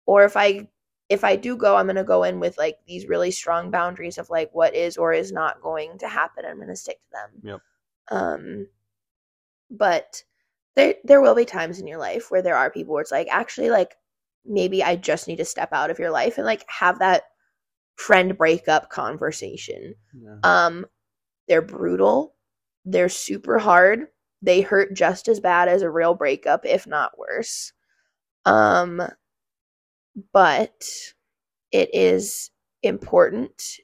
or 0.05 0.23
if 0.25 0.37
i 0.37 0.67
if 1.11 1.23
i 1.23 1.35
do 1.35 1.55
go 1.57 1.75
i'm 1.75 1.85
going 1.85 1.95
to 1.95 2.03
go 2.03 2.23
in 2.23 2.39
with 2.39 2.57
like 2.57 2.77
these 2.87 3.07
really 3.07 3.31
strong 3.31 3.69
boundaries 3.69 4.17
of 4.17 4.29
like 4.29 4.49
what 4.53 4.73
is 4.75 4.97
or 4.97 5.13
is 5.13 5.31
not 5.31 5.61
going 5.61 5.97
to 5.99 6.07
happen. 6.07 6.45
I'm 6.45 6.57
going 6.57 6.69
to 6.69 6.75
stick 6.75 6.99
to 7.03 7.11
them. 7.11 7.29
Yep. 7.43 7.61
um 8.17 8.67
but 9.69 10.23
there 10.75 10.95
there 11.03 11.21
will 11.21 11.35
be 11.35 11.45
times 11.45 11.79
in 11.79 11.87
your 11.87 11.99
life 11.99 12.31
where 12.31 12.41
there 12.41 12.55
are 12.55 12.71
people 12.71 12.93
where 12.93 13.01
it's 13.01 13.11
like 13.11 13.27
actually 13.29 13.69
like 13.69 13.95
maybe 14.45 14.83
i 14.83 14.95
just 14.95 15.27
need 15.27 15.37
to 15.37 15.45
step 15.45 15.71
out 15.73 15.91
of 15.91 15.99
your 15.99 16.09
life 16.11 16.37
and 16.37 16.45
like 16.45 16.63
have 16.67 16.99
that 16.99 17.23
friend 17.95 18.37
breakup 18.37 18.89
conversation. 18.89 19.93
Yeah. 20.13 20.37
um 20.43 20.85
they're 21.47 21.61
brutal. 21.61 22.35
They're 22.85 23.09
super 23.09 23.59
hard. 23.59 24.07
They 24.41 24.61
hurt 24.61 24.95
just 24.95 25.27
as 25.27 25.39
bad 25.39 25.67
as 25.67 25.81
a 25.81 25.89
real 25.89 26.13
breakup 26.15 26.65
if 26.65 26.87
not 26.87 27.17
worse. 27.17 27.73
Um 28.45 29.01
but 30.33 30.83
it 31.71 31.89
is 31.93 32.51
important 32.83 33.79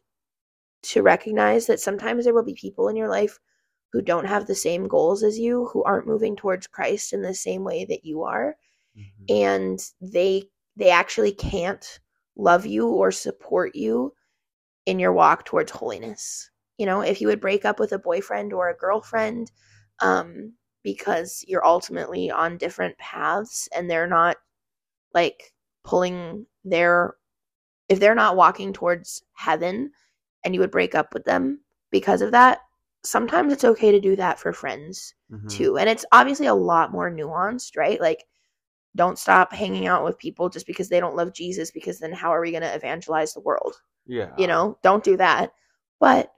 to 0.83 1.01
recognize 1.01 1.67
that 1.67 1.79
sometimes 1.79 2.23
there 2.25 2.33
will 2.33 2.43
be 2.43 2.53
people 2.55 2.87
in 2.87 2.95
your 2.95 3.09
life 3.09 3.39
who 3.93 4.01
don't 4.01 4.25
have 4.25 4.47
the 4.47 4.55
same 4.55 4.87
goals 4.87 5.23
as 5.23 5.39
you 5.39 5.67
who 5.67 5.83
aren't 5.83 6.07
moving 6.07 6.35
towards 6.35 6.67
Christ 6.67 7.13
in 7.13 7.21
the 7.21 7.33
same 7.33 7.63
way 7.63 7.85
that 7.85 8.05
you 8.05 8.23
are 8.23 8.57
Mhm. 8.95 9.07
and 9.29 9.91
they 10.01 10.49
they 10.77 10.89
actually 10.91 11.33
can't 11.33 11.99
love 12.37 12.65
you 12.65 12.87
or 12.89 13.11
support 13.11 13.75
you 13.75 14.13
in 14.85 14.99
your 14.99 15.13
walk 15.13 15.45
towards 15.45 15.71
holiness. 15.71 16.49
You 16.77 16.85
know, 16.87 17.01
if 17.01 17.21
you 17.21 17.27
would 17.27 17.41
break 17.41 17.65
up 17.65 17.79
with 17.79 17.93
a 17.93 17.99
boyfriend 17.99 18.53
or 18.53 18.69
a 18.69 18.77
girlfriend 18.77 19.51
um 20.01 20.53
because 20.83 21.43
you're 21.47 21.65
ultimately 21.65 22.31
on 22.31 22.57
different 22.57 22.97
paths 22.99 23.67
and 23.75 23.89
they're 23.89 24.07
not 24.07 24.37
like 25.13 25.53
pulling 25.87 26.45
their 26.65 27.15
if 27.89 27.99
they're 27.99 28.15
not 28.15 28.35
walking 28.35 28.73
towards 28.73 29.23
heaven 29.33 29.89
and 30.43 30.53
you 30.53 30.59
would 30.59 30.71
break 30.71 30.93
up 30.93 31.13
with 31.13 31.23
them 31.23 31.61
because 31.89 32.21
of 32.21 32.31
that, 32.31 32.59
sometimes 33.03 33.53
it's 33.53 33.63
okay 33.63 33.91
to 33.91 33.99
do 34.01 34.15
that 34.17 34.37
for 34.37 34.51
friends 34.51 35.15
Mhm. 35.31 35.49
too. 35.49 35.77
And 35.77 35.89
it's 35.89 36.05
obviously 36.11 36.47
a 36.47 36.53
lot 36.53 36.91
more 36.91 37.09
nuanced, 37.09 37.77
right? 37.77 38.01
Like, 38.01 38.25
don't 38.97 39.17
stop 39.17 39.53
hanging 39.53 39.87
out 39.87 40.03
with 40.03 40.17
people 40.17 40.49
just 40.49 40.67
because 40.67 40.89
they 40.89 40.99
don't 40.99 41.15
love 41.15 41.31
Jesus, 41.33 41.71
because 41.71 41.99
then 41.99 42.11
how 42.11 42.33
are 42.33 42.41
we 42.41 42.51
going 42.51 42.63
to 42.63 42.75
evangelize 42.75 43.33
the 43.33 43.39
world? 43.39 43.81
Yeah. 44.05 44.33
You 44.37 44.47
know, 44.47 44.77
don't 44.83 45.03
do 45.03 45.15
that. 45.17 45.53
But 45.99 46.33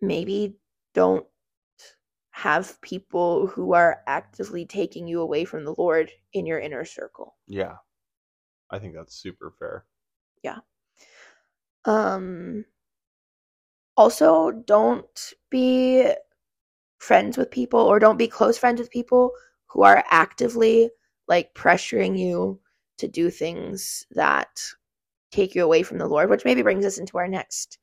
maybe 0.00 0.56
don't 0.94 1.26
have 2.30 2.80
people 2.80 3.46
who 3.46 3.74
are 3.74 4.02
actively 4.06 4.66
taking 4.66 5.06
you 5.06 5.20
away 5.20 5.44
from 5.44 5.64
the 5.64 5.74
Lord 5.78 6.10
in 6.32 6.46
your 6.46 6.58
inner 6.58 6.84
circle. 6.84 7.36
Yeah. 7.46 7.76
I 8.72 8.78
think 8.78 8.94
that's 8.94 9.14
super 9.14 9.52
fair. 9.58 9.84
Yeah. 10.42 10.58
Um 11.84 12.64
also 13.96 14.50
don't 14.50 15.34
be 15.50 16.08
friends 16.98 17.36
with 17.36 17.50
people 17.50 17.80
or 17.80 17.98
don't 17.98 18.16
be 18.16 18.26
close 18.26 18.56
friends 18.56 18.80
with 18.80 18.90
people 18.90 19.32
who 19.66 19.82
are 19.82 20.02
actively 20.10 20.90
like 21.28 21.54
pressuring 21.54 22.18
you 22.18 22.58
to 22.96 23.06
do 23.06 23.30
things 23.30 24.06
that 24.12 24.60
take 25.30 25.54
you 25.54 25.62
away 25.64 25.82
from 25.82 25.98
the 25.98 26.06
Lord, 26.06 26.30
which 26.30 26.44
maybe 26.44 26.62
brings 26.62 26.86
us 26.86 26.98
into 26.98 27.18
our 27.18 27.28
next 27.28 27.78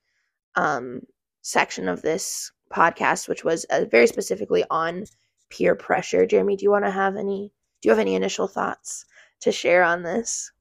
um 0.55 1.01
section 1.41 1.87
of 1.87 2.01
this 2.01 2.51
podcast 2.71 3.27
which 3.27 3.43
was 3.43 3.63
uh, 3.65 3.85
very 3.89 4.07
specifically 4.07 4.63
on 4.69 5.05
peer 5.49 5.75
pressure. 5.75 6.25
Jeremy, 6.25 6.55
do 6.55 6.63
you 6.63 6.71
want 6.71 6.85
to 6.85 6.91
have 6.91 7.15
any 7.15 7.51
do 7.81 7.87
you 7.87 7.91
have 7.91 7.99
any 7.99 8.15
initial 8.15 8.47
thoughts 8.47 9.05
to 9.41 9.51
share 9.51 9.83
on 9.83 10.03
this? 10.03 10.51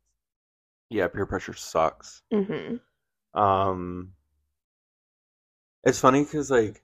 Yeah, 0.91 1.09
peer 1.09 1.25
pressure 1.27 1.55
sucks. 1.55 2.23
Mhm. 2.33 2.81
Um, 3.35 4.13
it's 5.85 5.99
funny 6.01 6.23
because 6.25 6.51
like 6.51 6.83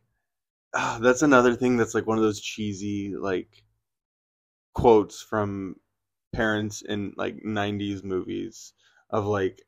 ah, 0.74 0.98
that's 1.02 1.22
another 1.22 1.54
thing 1.56 1.76
that's 1.76 1.94
like 1.94 2.06
one 2.06 2.18
of 2.18 2.24
those 2.24 2.40
cheesy 2.40 3.14
like 3.16 3.64
quotes 4.74 5.22
from 5.22 5.76
parents 6.32 6.82
in 6.82 7.12
like 7.16 7.42
'90s 7.44 8.02
movies 8.02 8.72
of 9.10 9.26
like 9.26 9.62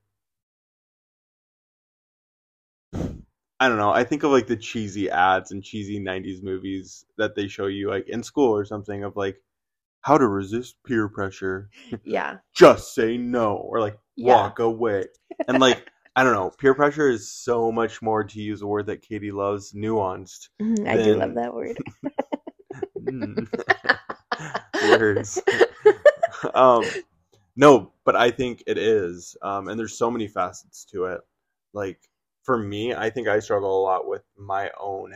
I 3.60 3.68
don't 3.68 3.78
know. 3.78 3.90
I 3.90 4.04
think 4.04 4.22
of 4.22 4.30
like 4.32 4.46
the 4.46 4.56
cheesy 4.56 5.08
ads 5.10 5.50
and 5.50 5.64
cheesy 5.64 5.98
'90s 5.98 6.42
movies 6.42 7.06
that 7.16 7.34
they 7.34 7.48
show 7.48 7.66
you 7.66 7.88
like 7.88 8.08
in 8.08 8.22
school 8.22 8.54
or 8.54 8.64
something 8.64 9.02
of 9.04 9.16
like 9.16 9.42
how 10.06 10.16
to 10.16 10.28
resist 10.28 10.76
peer 10.86 11.08
pressure. 11.08 11.68
Yeah. 12.04 12.36
Just 12.54 12.94
say 12.94 13.16
no 13.16 13.56
or 13.56 13.80
like 13.80 13.98
Yeah. 14.14 14.36
walk 14.36 14.60
away. 14.60 15.06
And 15.48 15.58
like 15.58 15.84
I 16.14 16.22
don't 16.22 16.32
know, 16.32 16.50
peer 16.50 16.74
pressure 16.74 17.08
is 17.10 17.28
so 17.28 17.72
much 17.72 18.00
more 18.00 18.22
to 18.22 18.40
use 18.40 18.62
a 18.62 18.68
word 18.68 18.86
that 18.86 19.02
Katie 19.02 19.32
loves, 19.32 19.72
nuanced. 19.72 20.48
Mhm, 20.62 20.88
I 20.88 21.02
do 21.02 21.16
love 21.16 21.34
that 21.34 21.52
word. 21.52 21.76
Mm. 23.02 23.48
Words. 24.86 25.42
um 26.54 26.88
no, 27.56 27.92
but 28.04 28.14
I 28.14 28.30
think 28.30 28.62
it 28.68 28.78
is. 28.78 29.36
Um 29.42 29.66
and 29.66 29.76
there's 29.78 29.98
so 29.98 30.08
many 30.08 30.28
facets 30.28 30.84
to 30.92 31.06
it. 31.06 31.20
Like 31.74 31.98
for 32.44 32.56
me, 32.56 32.94
I 32.94 33.10
think 33.10 33.26
I 33.26 33.40
struggle 33.40 33.80
a 33.80 33.82
lot 33.82 34.06
with 34.06 34.22
my 34.38 34.70
own 34.80 35.14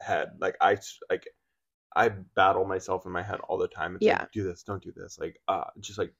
head. 0.00 0.30
Like 0.40 0.56
I, 0.62 0.78
like 1.10 1.28
I 1.96 2.08
battle 2.10 2.64
myself 2.64 3.06
in 3.06 3.12
my 3.12 3.22
head 3.22 3.40
all 3.48 3.58
the 3.58 3.68
time. 3.68 3.96
It's 3.96 4.06
Yeah. 4.06 4.08
like 4.08 4.30
do 4.32 4.42
this, 4.44 4.62
don't 4.62 4.82
do 4.82 4.92
this. 4.92 5.18
Like 5.18 5.40
uh 5.48 5.64
just 5.80 5.98
like 5.98 6.14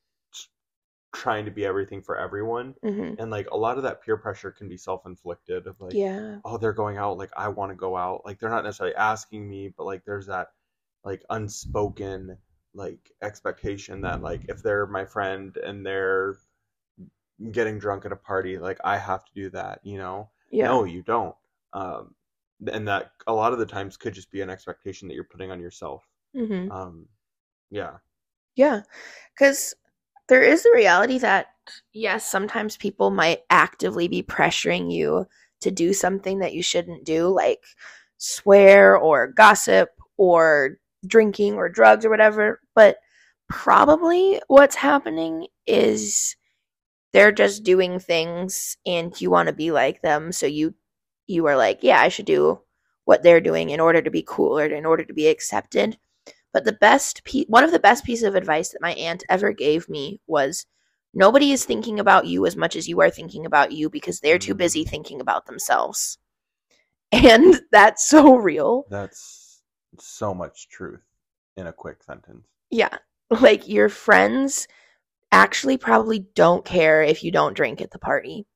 trying 1.13 1.45
to 1.45 1.51
be 1.51 1.65
everything 1.67 2.03
for 2.03 2.17
everyone. 2.17 2.75
hmm 2.83 3.15
And 3.19 3.31
like 3.31 3.49
a 3.51 3.57
lot 3.57 3.77
of 3.77 3.83
that 3.85 4.03
peer 4.03 4.17
pressure 4.17 4.51
can 4.51 4.69
be 4.69 4.77
self 4.77 5.07
inflicted 5.07 5.67
of 5.67 5.81
like, 5.81 5.99
Yeah. 5.99 6.41
oh, 6.45 6.57
they're 6.59 6.73
going 6.73 6.97
out, 6.97 7.19
like 7.19 7.31
I 7.37 7.49
want 7.49 7.71
to 7.73 7.77
go 7.77 7.97
out. 7.97 8.25
Like 8.25 8.39
they're 8.39 8.51
not 8.51 8.65
necessarily 8.65 8.97
asking 8.97 9.49
me, 9.49 9.73
but 9.77 9.85
like 9.85 10.05
there's 10.05 10.27
that 10.27 10.49
like 11.05 11.25
unspoken 11.31 12.39
like 12.75 13.11
expectation 13.23 14.03
that 14.03 14.23
like 14.23 14.45
if 14.49 14.63
they're 14.63 14.87
my 14.87 15.05
friend 15.05 15.57
and 15.57 15.85
they're 15.85 16.37
getting 17.53 17.79
drunk 17.79 18.05
at 18.05 18.13
a 18.13 18.17
party, 18.17 18.59
like 18.59 18.79
I 18.85 18.99
have 18.99 19.25
to 19.25 19.33
do 19.35 19.51
that, 19.51 19.81
you 19.83 19.99
know? 19.99 20.31
Yeah. 20.51 20.67
No, 20.67 20.85
you 20.85 21.03
don't. 21.03 21.35
Um, 21.73 22.15
and 22.69 22.87
that 22.89 23.13
a 23.27 23.33
lot 23.33 23.53
of 23.53 23.59
the 23.59 23.67
times 23.67 23.97
could 23.97 24.15
just 24.15 24.31
be 24.31 24.41
an 24.41 24.51
expectation 24.51 25.09
that 25.09 25.15
you're 25.15 25.25
putting 25.25 25.51
on 25.51 25.61
yourself. 25.61 26.05
hmm 26.35 26.69
Um, 26.71 27.07
yeah, 27.71 27.99
Yeah, 28.57 28.83
because 29.35 29.75
there 30.29 30.43
is 30.43 30.63
the 30.63 30.73
reality 30.75 31.19
that, 31.19 31.49
yes, 31.93 32.29
sometimes 32.31 32.77
people 32.77 33.11
might 33.11 33.41
actively 33.51 34.09
be 34.09 34.23
pressuring 34.23 34.93
you 34.93 35.27
to 35.61 35.71
do 35.71 35.93
something 35.93 36.39
that 36.41 36.55
you 36.55 36.63
shouldn't 36.63 37.05
do, 37.05 37.29
like 37.29 37.65
swear 38.19 38.97
or 38.97 39.29
gossip 39.29 39.91
or 40.17 40.79
drinking 41.07 41.55
or 41.55 41.69
drugs 41.69 42.05
or 42.05 42.11
whatever. 42.11 42.61
But 42.75 42.99
probably 43.49 44.41
what's 44.49 44.77
happening 44.77 45.49
is 45.67 46.37
they're 47.13 47.33
just 47.33 47.65
doing 47.65 47.99
things 47.99 48.77
and 48.87 49.19
you 49.21 49.31
want 49.31 49.49
to 49.49 49.53
be 49.53 49.71
like 49.73 50.03
them. 50.03 50.33
So 50.33 50.47
you, 50.47 50.75
you 51.31 51.47
are 51.47 51.57
like, 51.57 51.81
yeah, 51.83 52.01
I 52.01 52.09
should 52.09 52.27
do 52.27 52.61
what 53.05 53.23
they're 53.23 53.41
doing 53.41 53.71
in 53.71 53.81
order 53.81 54.03
to 54.03 54.11
be 54.11 54.25
cool 54.27 54.59
or 54.59 54.67
in 54.67 54.85
order 54.87 55.05
to 55.05 55.15
be 55.15 55.29
accepted. 55.29 55.99
But 56.53 56.65
the 56.65 56.73
best 56.73 57.25
pe- 57.25 57.45
one 57.47 57.65
of 57.65 57.71
the 57.73 57.79
best 57.79 58.05
pieces 58.05 58.25
of 58.25 58.35
advice 58.35 58.71
that 58.71 58.83
my 58.83 58.93
aunt 58.93 59.25
ever 59.29 59.53
gave 59.53 59.89
me 59.89 60.21
was 60.27 60.67
nobody 61.15 61.53
is 61.53 61.65
thinking 61.65 61.99
about 62.01 62.27
you 62.27 62.45
as 62.47 62.57
much 62.57 62.77
as 62.77 62.89
you 62.89 63.01
are 63.01 63.11
thinking 63.11 63.47
about 63.47 63.73
you 63.73 63.89
because 63.89 64.21
they're 64.21 64.39
too 64.39 64.55
Mm. 64.55 64.59
busy 64.59 64.85
thinking 64.85 65.21
about 65.21 65.47
themselves. 65.47 66.19
And 67.13 67.61
that's 67.73 68.09
so 68.09 68.37
real. 68.37 68.85
that's 68.91 69.63
so 69.99 70.33
much 70.35 70.69
truth 70.69 71.01
in 71.57 71.67
a 71.67 71.73
quick 71.73 72.03
sentence. 72.05 72.47
Yeah. 72.71 72.97
Like 73.31 73.69
your 73.69 73.89
friends 73.89 74.69
actually 75.33 75.77
probably 75.77 76.21
don't 76.35 76.65
care 76.65 77.03
if 77.03 77.23
you 77.25 77.31
don't 77.33 77.55
drink 77.57 77.81
at 77.81 77.91
the 77.91 77.99
party. 77.99 78.47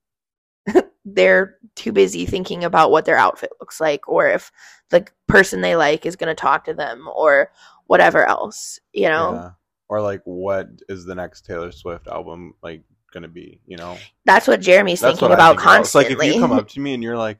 They're 1.04 1.56
too 1.74 1.92
busy 1.92 2.24
thinking 2.26 2.64
about 2.64 2.90
what 2.90 3.04
their 3.04 3.16
outfit 3.16 3.50
looks 3.60 3.80
like 3.80 4.08
or 4.08 4.28
if 4.28 4.50
the 4.90 5.06
person 5.26 5.60
they 5.60 5.76
like 5.76 6.06
is 6.06 6.16
going 6.16 6.28
to 6.28 6.34
talk 6.34 6.64
to 6.64 6.74
them 6.74 7.08
or 7.14 7.50
whatever 7.86 8.26
else, 8.26 8.80
you 8.92 9.08
know? 9.08 9.32
Yeah. 9.34 9.50
Or 9.88 10.00
like, 10.00 10.22
what 10.24 10.68
is 10.88 11.04
the 11.04 11.14
next 11.14 11.44
Taylor 11.44 11.70
Swift 11.70 12.06
album 12.06 12.54
like 12.62 12.82
gonna 13.12 13.28
be? 13.28 13.60
You 13.66 13.76
know, 13.76 13.98
That's 14.24 14.48
what 14.48 14.60
Jeremy's 14.62 15.00
that's 15.00 15.18
thinking 15.18 15.28
what 15.28 15.34
about 15.34 15.56
think 15.56 15.62
about. 15.62 15.80
It's 15.82 15.94
like 15.94 16.10
if 16.10 16.22
you 16.22 16.40
come 16.40 16.52
up 16.52 16.68
to 16.68 16.80
me 16.80 16.94
and 16.94 17.02
you're 17.02 17.18
like, 17.18 17.38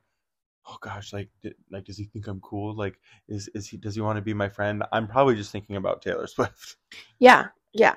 "Oh 0.69 0.77
gosh, 0.81 1.15
like, 1.15 1.31
di- 1.43 1.55
like, 1.71 1.87
does 1.87 1.97
he 1.97 2.05
think 2.05 2.27
I'm 2.27 2.41
cool? 2.41 2.77
Like, 2.77 3.01
is 3.29 3.49
is 3.55 3.67
he? 3.67 3.79
Does 3.79 3.95
he 3.95 4.03
want 4.03 4.17
to 4.19 4.23
be 4.23 4.35
my 4.35 4.49
friend?" 4.51 4.85
I'm 4.93 5.09
probably 5.09 5.35
just 5.37 5.53
thinking 5.53 5.77
about 5.77 6.03
Taylor 6.03 6.27
Swift. 6.29 6.77
yeah, 7.19 7.47
yeah. 7.73 7.97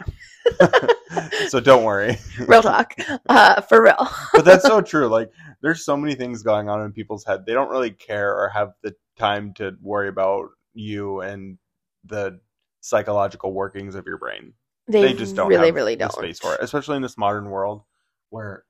so 1.48 1.60
don't 1.60 1.84
worry. 1.84 2.18
Real 2.48 2.62
talk. 2.62 2.94
Uh, 3.30 3.62
for 3.62 3.82
real. 3.84 4.08
but 4.34 4.46
that's 4.46 4.66
so 4.66 4.82
true. 4.82 5.08
Like, 5.08 5.32
there's 5.62 5.84
so 5.84 5.98
many 5.98 6.16
things 6.16 6.44
going 6.44 6.70
on 6.70 6.82
in 6.82 6.92
people's 6.92 7.26
head. 7.26 7.46
They 7.46 7.54
don't 7.54 7.70
really 7.70 7.92
care 7.92 8.36
or 8.36 8.50
have 8.50 8.74
the 8.84 8.96
time 9.18 9.54
to 9.56 9.76
worry 9.82 10.10
about 10.10 10.50
you 10.74 11.22
and 11.22 11.58
the 12.06 12.40
psychological 12.82 13.54
workings 13.54 13.96
of 13.96 14.06
your 14.06 14.18
brain. 14.18 14.54
They, 14.88 15.02
They, 15.02 15.14
just 15.14 15.36
don't 15.36 15.50
really, 15.50 15.68
have 15.68 15.76
really 15.76 15.96
don't. 15.96 16.12
space 16.12 16.40
for 16.40 16.54
it, 16.56 16.62
especially 16.62 16.96
in 16.96 17.02
this 17.02 17.18
modern 17.18 17.50
world 17.50 17.84
where 18.30 18.64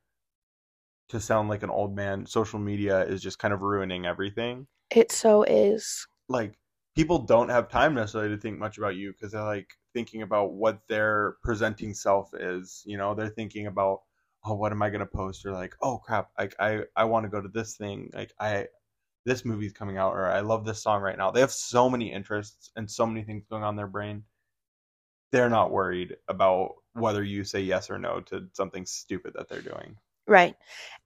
to 1.10 1.20
sound 1.20 1.50
like 1.50 1.64
an 1.64 1.70
old 1.70 1.96
man, 1.96 2.26
social 2.26 2.60
media 2.60 3.02
is 3.04 3.22
just 3.22 3.40
kind 3.40 3.54
of 3.54 3.62
ruining 3.62 4.06
everything. 4.06 4.68
It 4.94 5.12
so 5.12 5.44
is. 5.44 6.08
Like 6.30 6.58
people 6.96 7.20
don't 7.20 7.50
have 7.50 7.70
time 7.70 7.94
necessarily 7.94 8.36
to 8.36 8.42
think 8.42 8.58
much 8.58 8.78
about 8.78 8.96
you 8.96 9.12
because 9.12 9.32
they're 9.32 9.44
like 9.44 9.70
thinking 9.98 10.22
about 10.22 10.54
what 10.54 10.80
their 10.88 11.38
presenting 11.42 11.92
self 11.92 12.30
is. 12.36 12.84
You 12.86 12.98
know, 12.98 13.16
they're 13.16 13.30
thinking 13.30 13.66
about 13.66 14.02
oh, 14.46 14.54
what 14.54 14.72
am 14.72 14.84
I 14.84 14.92
gonna 14.92 15.08
post? 15.08 15.44
Or 15.44 15.52
like, 15.54 15.76
oh 15.82 15.98
crap, 15.98 16.30
like 16.38 16.54
I 16.60 16.82
I 16.96 17.06
want 17.06 17.24
to 17.26 17.30
go 17.30 17.42
to 17.42 17.48
this 17.48 17.76
thing. 17.76 18.12
Like 18.14 18.32
I 18.40 18.68
this 19.26 19.44
movie's 19.44 19.74
coming 19.74 19.98
out, 19.98 20.14
or 20.14 20.28
I 20.28 20.42
love 20.42 20.66
this 20.66 20.84
song 20.84 21.02
right 21.02 21.18
now. 21.18 21.32
They 21.32 21.40
have 21.40 21.52
so 21.52 21.90
many 21.90 22.14
interests 22.14 22.70
and 22.76 22.90
so 22.90 23.08
many 23.08 23.24
things 23.24 23.44
going 23.50 23.64
on 23.64 23.74
in 23.74 23.76
their 23.76 23.88
brain. 23.88 24.24
They're 25.32 25.50
not 25.50 25.72
worried 25.72 26.16
about 26.28 26.76
whether 26.94 27.24
you 27.24 27.44
say 27.44 27.62
yes 27.62 27.90
or 27.90 27.98
no 27.98 28.22
to 28.22 28.48
something 28.54 28.86
stupid 28.86 29.34
that 29.36 29.50
they're 29.50 29.62
doing. 29.62 29.98
Right. 30.28 30.56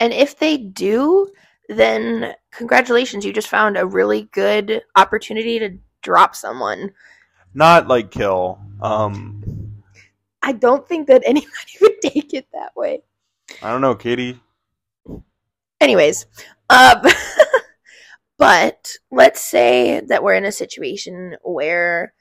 And 0.01 0.12
if 0.12 0.38
they 0.38 0.58
do, 0.58 1.32
then 1.69 2.34
congratulations, 2.51 3.23
you 3.23 3.32
just 3.32 3.47
found 3.47 3.77
a 3.77 3.86
really 3.86 4.23
good 4.34 4.84
opportunity 4.97 5.60
to 5.60 5.77
drop 6.01 6.36
someone. 6.36 6.91
Not 7.53 7.87
like 7.87 8.11
kill. 8.11 8.59
Um, 8.81 9.81
I 10.41 10.53
don't 10.53 10.87
think 10.87 11.07
that 11.07 11.23
anybody 11.25 11.51
would 11.81 12.01
take 12.01 12.33
it 12.33 12.47
that 12.53 12.75
way. 12.75 13.01
I 13.61 13.71
don't 13.71 13.81
know, 13.81 13.95
Katie. 13.95 14.39
Anyways, 15.79 16.25
um, 16.69 17.01
but 18.37 18.93
let's 19.11 19.41
say 19.41 20.01
that 20.07 20.23
we're 20.23 20.35
in 20.35 20.45
a 20.45 20.51
situation 20.51 21.35
where 21.43 22.13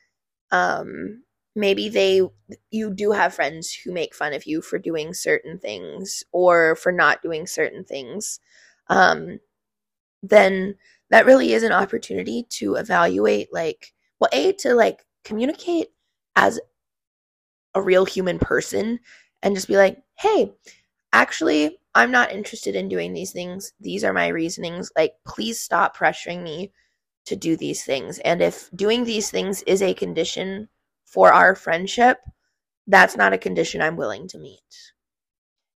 um, 0.50 1.22
maybe 1.54 1.88
they 1.88 2.22
you 2.70 2.92
do 2.92 3.12
have 3.12 3.34
friends 3.34 3.72
who 3.72 3.92
make 3.92 4.14
fun 4.14 4.32
of 4.32 4.46
you 4.46 4.62
for 4.62 4.78
doing 4.78 5.14
certain 5.14 5.58
things 5.58 6.24
or 6.32 6.74
for 6.76 6.90
not 6.90 7.22
doing 7.22 7.46
certain 7.46 7.84
things. 7.84 8.40
Um, 8.88 9.40
then 10.22 10.76
that 11.10 11.26
really 11.26 11.52
is 11.52 11.62
an 11.62 11.72
opportunity 11.72 12.46
to 12.50 12.74
evaluate 12.74 13.52
like 13.52 13.92
well 14.18 14.30
a 14.32 14.52
to 14.54 14.74
like 14.74 15.04
communicate 15.24 15.88
as 16.36 16.60
a 17.74 17.82
real 17.82 18.04
human 18.04 18.38
person 18.38 18.98
and 19.42 19.54
just 19.54 19.68
be 19.68 19.76
like 19.76 20.02
hey 20.18 20.52
actually 21.12 21.78
i'm 21.94 22.10
not 22.10 22.32
interested 22.32 22.74
in 22.76 22.88
doing 22.88 23.12
these 23.12 23.32
things. 23.32 23.72
These 23.80 24.04
are 24.04 24.12
my 24.12 24.28
reasonings. 24.28 24.90
Like 24.96 25.14
please 25.26 25.60
stop 25.60 25.96
pressuring 25.96 26.42
me 26.42 26.72
to 27.26 27.36
do 27.36 27.56
these 27.56 27.84
things. 27.84 28.18
And 28.20 28.40
if 28.42 28.70
doing 28.74 29.04
these 29.04 29.30
things 29.30 29.62
is 29.62 29.82
a 29.82 29.94
condition 29.94 30.68
for 31.04 31.32
our 31.32 31.54
friendship 31.54 32.18
that's 32.86 33.16
not 33.16 33.32
a 33.32 33.38
condition 33.38 33.82
i'm 33.82 33.96
willing 33.96 34.28
to 34.28 34.38
meet. 34.38 34.92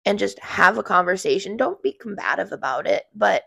And 0.05 0.18
just 0.18 0.38
have 0.40 0.79
a 0.79 0.83
conversation. 0.83 1.57
Don't 1.57 1.83
be 1.83 1.92
combative 1.92 2.53
about 2.53 2.87
it 2.87 3.05
but 3.14 3.44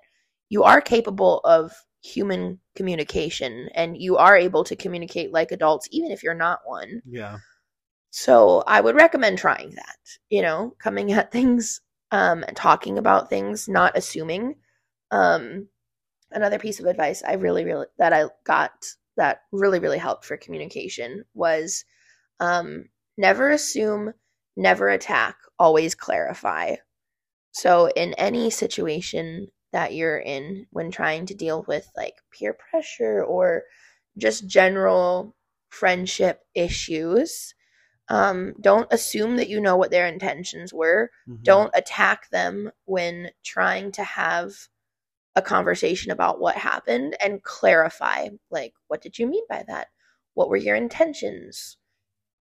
you 0.50 0.64
are 0.64 0.82
capable 0.82 1.40
of 1.44 1.74
human 2.04 2.60
communication 2.76 3.70
and 3.76 3.98
you 3.98 4.18
are 4.18 4.38
able 4.38 4.64
to 4.66 4.76
communicate 4.76 5.34
like 5.34 5.52
adults 5.52 5.88
even 5.92 6.12
if 6.12 6.22
you're 6.24 6.34
not 6.36 6.60
one 6.66 7.02
Yeah. 7.06 7.40
so 8.12 8.64
I 8.68 8.82
would 8.82 8.96
recommend 8.96 9.38
trying 9.40 9.72
that, 9.72 9.98
you 10.30 10.42
know, 10.42 10.76
coming 10.80 11.12
at 11.14 11.32
things 11.32 11.82
um 12.12 12.44
and 12.48 12.56
talking 12.56 12.98
about 12.98 13.30
things, 13.30 13.68
not 13.68 13.98
assuming. 13.98 14.56
Um 15.12 15.68
another 16.32 16.60
piece 16.60 16.80
of 16.80 16.86
advice 16.88 17.24
I 17.28 17.34
really 17.34 17.66
really 17.66 17.88
that 18.00 18.14
I 18.14 18.26
got 18.44 18.86
that 19.18 19.42
really 19.52 19.80
really 19.80 19.98
helped 20.00 20.26
for 20.26 20.38
communication 20.38 21.26
was 21.34 21.86
um 22.40 22.86
never 23.18 23.50
assume, 23.52 24.14
never 24.58 24.90
attack, 24.90 25.38
always 25.60 25.96
clarify. 25.96 26.76
So 27.52 27.88
in 27.96 28.14
any 28.16 28.50
situation 28.50 29.48
that 29.74 29.94
you're 29.94 30.18
in 30.18 30.68
when 30.72 30.90
trying 30.92 31.26
to 31.26 31.34
deal 31.34 31.66
with 31.68 31.92
like 31.98 32.16
peer 32.32 32.54
pressure 32.54 33.24
or 33.24 33.64
just 34.18 34.48
general 34.48 35.36
friendship 35.70 36.46
issues, 36.54 37.56
um, 38.10 38.54
don't 38.62 38.92
assume 38.94 39.38
that 39.38 39.50
you 39.50 39.60
know 39.60 39.76
what 39.76 39.92
their 39.92 40.08
intentions 40.08 40.74
were. 40.74 41.10
Mhm. 41.28 41.44
Don't 41.44 41.72
attack 41.74 42.30
them 42.30 42.72
when 42.86 43.32
trying 43.44 43.92
to 43.94 44.04
have 44.04 44.70
a 45.36 45.42
conversation 45.42 46.12
about 46.12 46.40
what 46.40 46.56
happened 46.56 47.16
and 47.20 47.44
clarify, 47.44 48.30
like, 48.52 48.74
what 48.88 49.02
did 49.02 49.18
you 49.18 49.26
mean 49.26 49.44
by 49.50 49.64
that? 49.68 49.88
What 50.36 50.50
were 50.50 50.58
your 50.58 50.76
intentions? 50.76 51.78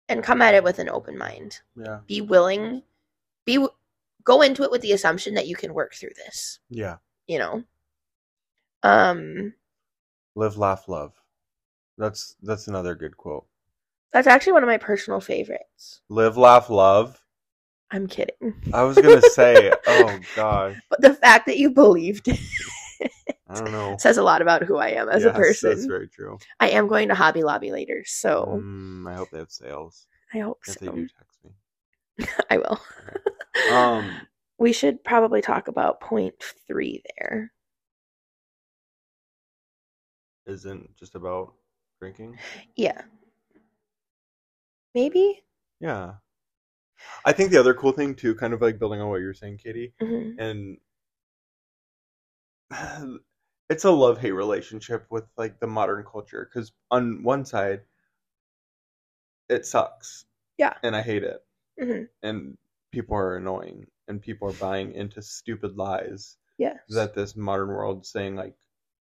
And 0.10 0.23
come 0.23 0.41
at 0.41 0.55
it 0.55 0.63
with 0.63 0.79
an 0.79 0.89
open 0.89 1.17
mind. 1.17 1.62
Yeah. 1.75 1.99
Be 2.07 2.21
willing, 2.21 2.84
be 3.45 3.65
go 4.23 4.41
into 4.41 4.63
it 4.63 4.71
with 4.71 4.81
the 4.81 4.91
assumption 4.91 5.36
that 5.36 5.47
you 5.47 5.55
can 5.55 5.73
work 5.73 5.93
through 5.93 6.13
this. 6.25 6.60
Yeah. 6.69 6.97
You 7.32 7.39
know. 7.39 7.63
Um, 8.84 9.54
Live, 10.36 10.58
laugh, 10.58 10.89
love. 10.89 11.13
That's 11.98 12.36
that's 12.44 12.67
another 12.67 12.94
good 12.94 13.15
quote. 13.15 13.46
that's 14.12 14.28
actually 14.28 14.52
one 14.52 14.63
of 14.63 14.67
my 14.67 14.78
personal 14.78 15.22
favorites. 15.22 16.02
Live, 16.10 16.36
laugh, 16.36 16.70
love. 16.70 17.24
I'm 17.89 18.08
kidding. 18.08 18.54
I 18.74 18.84
was 18.84 18.98
gonna 18.98 19.22
say, 19.22 19.74
oh 19.88 20.20
gosh, 20.36 20.76
But 20.89 21.00
the 21.02 21.13
fact 21.13 21.46
that 21.46 21.58
you 21.58 21.70
believed 21.72 22.28
it 22.28 22.39
I 23.50 23.56
don't 23.60 23.72
know. 23.72 23.96
says 23.98 24.17
a 24.17 24.24
lot 24.24 24.41
about 24.41 24.63
who 24.63 24.76
I 24.76 24.89
am 24.89 25.08
as 25.08 25.24
a 25.24 25.32
person. 25.32 25.70
That's 25.70 25.86
very 25.86 26.10
true. 26.10 26.38
I 26.60 26.72
am 26.72 26.89
going 26.89 27.08
to 27.08 27.15
Hobby 27.15 27.44
Lobby 27.44 27.72
later, 27.72 28.04
so 28.06 28.62
Mm, 28.62 29.10
I 29.10 29.15
hope 29.15 29.32
they 29.32 29.38
have 29.39 29.52
sales. 29.52 30.06
I 30.34 30.39
hope 30.39 30.60
If 30.67 30.80
so. 30.80 30.91
they 30.91 30.98
do, 30.98 31.08
text 31.17 31.39
me. 31.46 32.28
I 32.50 32.58
will. 32.58 32.80
Um, 33.74 34.28
we 34.62 34.71
should 34.71 35.04
probably 35.04 35.41
talk 35.41 35.67
about 35.67 36.00
point 36.00 36.36
three 36.67 37.02
there. 37.17 37.52
isn't 40.45 40.95
just 40.97 41.15
about 41.15 41.54
drinking. 42.00 42.38
Yeah. 42.76 43.02
Maybe? 44.93 45.41
Yeah. 45.80 46.13
I 47.26 47.32
think 47.32 47.50
the 47.50 47.60
other 47.60 47.74
cool 47.74 47.91
thing 47.91 48.13
too, 48.15 48.36
kind 48.36 48.54
of 48.54 48.62
like 48.62 48.78
building 48.78 49.02
on 49.02 49.10
what 49.10 49.21
you're 49.21 49.34
saying, 49.34 49.58
Katie, 49.58 49.93
hmm 50.00 50.32
and 50.38 50.78
it's 53.69 53.84
a 53.86 53.91
love 53.91 54.19
hate 54.19 54.32
relationship 54.32 55.06
with 55.10 55.24
like 55.38 55.60
the 55.60 55.67
modern 55.67 56.04
culture 56.04 56.47
because 56.52 56.71
on 56.91 57.24
one 57.24 57.45
side 57.45 57.82
it 59.50 59.65
sucks 59.65 60.26
Yeah. 60.58 60.74
and 60.84 60.95
i 60.95 61.02
hate 61.02 61.24
it 61.24 61.43
hmm 61.80 62.04
and 62.24 62.58
people 62.91 63.15
are 63.15 63.38
annoying 63.38 63.86
and 64.08 64.21
people 64.21 64.47
are 64.49 64.54
buying 64.54 64.93
into 64.93 65.21
stupid 65.21 65.77
lies 65.77 66.38
Yes. 66.58 66.77
that 66.89 67.13
this 67.15 67.36
modern 67.36 67.69
world 67.69 68.06
saying 68.06 68.36
like 68.36 68.56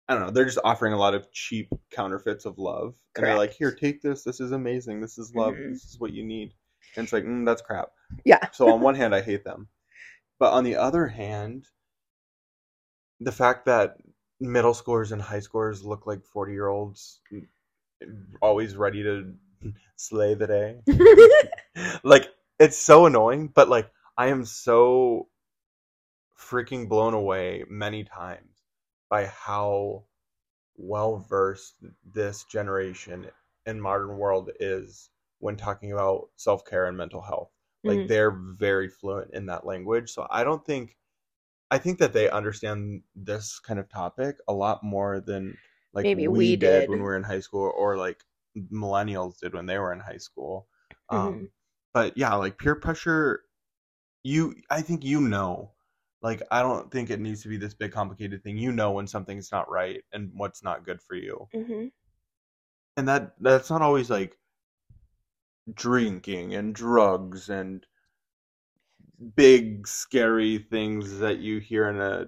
i 0.10 0.14
don't 0.14 0.24
know 0.24 0.32
they're 0.32 0.46
just 0.46 0.60
offering 0.64 0.94
a 0.94 0.98
lot 0.98 1.14
of 1.14 1.32
cheap 1.32 1.70
counterfeits 1.92 2.46
of 2.46 2.58
love. 2.58 2.96
And 3.16 3.26
they're 3.26 3.38
like 3.38 3.54
here 3.54 3.72
take 3.74 4.02
this. 4.02 4.24
This 4.24 4.40
is 4.40 4.52
amazing. 4.52 5.02
This 5.02 5.18
is 5.18 5.34
love. 5.36 5.54
Mhm. 5.54 5.72
this 5.74 5.86
is 5.86 6.00
what 6.00 6.14
you 6.14 6.24
need. 6.26 6.54
And 6.96 7.04
it's 7.06 7.14
like 7.14 7.24
mm, 7.26 7.46
that's 7.46 7.62
crap. 7.62 7.90
Yeah. 8.26 8.50
so 8.52 8.70
on 8.70 8.82
one 8.82 8.96
hand 8.96 9.14
i 9.16 9.22
hate 9.22 9.44
them. 9.44 9.68
But 10.40 10.54
on 10.54 10.64
the 10.64 10.76
other 10.76 11.08
hand 11.08 11.66
the 13.20 13.32
fact 13.32 13.66
that 13.66 13.98
middle 14.40 14.74
schoolers 14.74 15.12
and 15.12 15.22
high 15.22 15.40
schoolers 15.40 15.84
look 15.84 16.06
like 16.06 16.24
40 16.26 16.54
year 16.54 16.68
olds 16.68 17.22
always 18.42 18.76
ready 18.76 19.02
to 19.04 19.34
slay 19.96 20.34
the 20.36 20.48
day. 20.48 20.82
Like 22.04 22.30
it's 22.60 22.78
so 22.78 23.06
annoying 23.06 23.48
but 23.54 23.70
like 23.70 23.92
i 24.18 24.28
am 24.28 24.46
so 24.46 25.28
freaking 26.38 26.88
blown 26.88 27.14
away 27.14 27.64
many 27.70 28.04
times 28.04 28.64
by 29.10 29.26
how 29.26 30.04
well 30.78 31.18
versed 31.30 31.76
this 32.14 32.44
generation 32.46 33.28
and 33.66 33.82
modern 33.82 34.18
world 34.18 34.50
is 34.60 35.10
when 35.40 35.56
talking 35.56 35.92
about 35.92 36.30
self-care 36.36 36.86
and 36.88 36.98
mental 36.98 37.22
health 37.22 37.52
like 37.86 38.06
Mhm. 38.06 38.08
they're 38.08 38.32
very 38.32 38.90
fluent 38.90 39.32
in 39.34 39.46
that 39.48 39.66
language 39.66 40.10
so 40.12 40.28
i 40.32 40.44
don't 40.44 40.66
think 40.66 40.98
i 41.72 41.78
think 41.78 42.00
that 42.00 42.14
they 42.14 42.30
understand 42.30 43.02
this 43.16 43.60
kind 43.60 43.80
of 43.80 43.90
topic 43.90 44.38
a 44.48 44.54
lot 44.54 44.84
more 44.84 45.20
than 45.22 45.58
like 45.94 46.10
Maybe 46.10 46.28
we, 46.28 46.30
we 46.30 46.56
did. 46.58 46.88
did. 46.88 46.90
when 46.90 47.00
we 47.00 47.04
were 47.06 47.18
in 47.18 47.24
high 47.24 47.40
school 47.40 47.72
or 47.78 47.98
like 47.98 48.24
millennials 48.72 49.40
did 49.40 49.54
when 49.54 49.66
they 49.66 49.78
were 49.80 49.94
in 49.94 50.00
high 50.00 50.18
school 50.18 50.68
um 51.10 51.48
Mhm. 51.48 51.52
But 51.98 52.16
yeah 52.16 52.36
like 52.36 52.60
peer 52.60 52.76
pressure 52.76 53.42
you 54.24 54.54
i 54.70 54.82
think 54.82 55.04
you 55.04 55.20
know 55.20 55.72
like 56.22 56.44
i 56.52 56.62
don't 56.62 56.92
think 56.92 57.10
it 57.10 57.20
needs 57.20 57.42
to 57.42 57.50
be 57.50 57.58
this 57.58 57.74
big 57.74 57.92
complicated 57.92 58.44
thing 58.44 58.56
you 58.56 58.72
know 58.72 58.92
when 58.92 59.08
something's 59.08 59.52
not 59.52 59.68
right 59.70 60.04
and 60.14 60.30
what's 60.36 60.62
not 60.62 60.86
good 60.86 61.02
for 61.02 61.16
you 61.16 61.48
Mhm. 61.56 61.92
and 62.98 63.08
that 63.08 63.34
that's 63.40 63.70
not 63.72 63.82
always 63.82 64.10
like 64.12 64.38
drinking 65.74 66.54
and 66.54 66.76
drugs 66.76 67.50
and 67.50 67.86
big 69.36 69.88
scary 69.88 70.60
things 70.60 71.18
that 71.20 71.40
you 71.40 71.60
hear 71.60 71.90
in 71.90 72.00
a 72.00 72.28